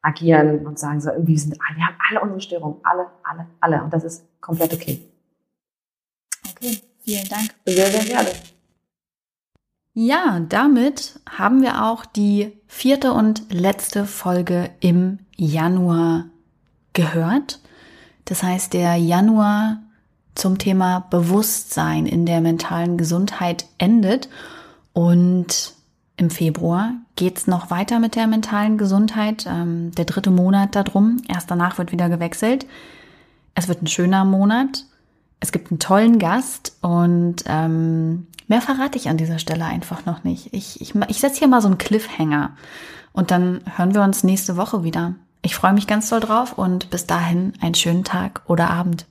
agieren 0.01 0.65
und 0.67 0.77
sagen 0.77 1.01
so, 1.01 1.09
irgendwie 1.09 1.37
sind 1.37 1.59
alle, 1.59 1.77
wir 1.77 1.87
haben 1.87 1.97
alle 2.09 2.21
unsere 2.21 2.41
Störungen, 2.41 2.79
alle, 2.83 3.09
alle, 3.23 3.47
alle. 3.59 3.83
Und 3.83 3.91
das 3.91 4.03
ist 4.03 4.25
komplett 4.39 4.73
okay. 4.73 5.01
Okay, 6.51 6.79
vielen 6.99 7.27
Dank. 7.27 7.55
Sehr, 7.65 7.87
sehr 7.87 8.05
gerne. 8.05 8.29
Ja, 9.97 10.41
damit 10.41 11.21
haben 11.25 11.61
wir 11.61 11.85
auch 11.85 12.05
die 12.05 12.51
vierte 12.67 13.13
und 13.13 13.45
letzte 13.49 14.05
Folge 14.05 14.69
im 14.81 15.19
Januar 15.37 16.25
gehört. 16.91 17.61
Das 18.25 18.43
heißt, 18.43 18.73
der 18.73 18.97
Januar 18.97 19.77
zum 20.35 20.57
Thema 20.57 20.99
Bewusstsein 21.09 22.07
in 22.07 22.25
der 22.25 22.41
mentalen 22.41 22.97
Gesundheit 22.97 23.67
endet. 23.77 24.27
Und 24.91 25.73
Im 26.17 26.29
Februar 26.29 26.93
geht's 27.15 27.45
noch 27.45 27.69
weiter 27.71 27.99
mit 27.99 28.15
der 28.15 28.27
mentalen 28.27 28.77
Gesundheit. 28.77 29.45
Ähm, 29.47 29.91
der 29.91 30.05
dritte 30.05 30.31
Monat 30.31 30.75
darum. 30.75 31.21
Erst 31.27 31.51
danach 31.51 31.77
wird 31.77 31.91
wieder 31.91 32.07
gewechselt. 32.09 32.65
Es 33.53 33.67
wird 33.67 33.81
ein 33.81 33.87
schöner 33.87 34.23
Monat. 34.23 34.85
Es 35.45 35.51
gibt 35.51 35.69
einen 35.69 35.77
tollen 35.77 36.17
Gast 36.17 36.75
und 36.81 37.43
ähm, 37.45 38.25
mehr 38.47 38.61
verrate 38.63 38.97
ich 38.97 39.09
an 39.09 39.17
dieser 39.17 39.37
Stelle 39.37 39.65
einfach 39.65 40.03
noch 40.07 40.23
nicht. 40.23 40.51
Ich, 40.55 40.81
ich, 40.81 40.95
ich 41.07 41.19
setze 41.19 41.37
hier 41.37 41.47
mal 41.47 41.61
so 41.61 41.67
einen 41.67 41.77
Cliffhanger 41.77 42.57
und 43.13 43.29
dann 43.29 43.61
hören 43.77 43.93
wir 43.93 44.01
uns 44.01 44.23
nächste 44.23 44.57
Woche 44.57 44.83
wieder. 44.83 45.13
Ich 45.43 45.53
freue 45.53 45.73
mich 45.73 45.85
ganz 45.85 46.09
doll 46.09 46.19
drauf 46.19 46.53
und 46.53 46.89
bis 46.89 47.05
dahin 47.05 47.53
einen 47.61 47.75
schönen 47.75 48.03
Tag 48.03 48.41
oder 48.47 48.71
Abend. 48.71 49.05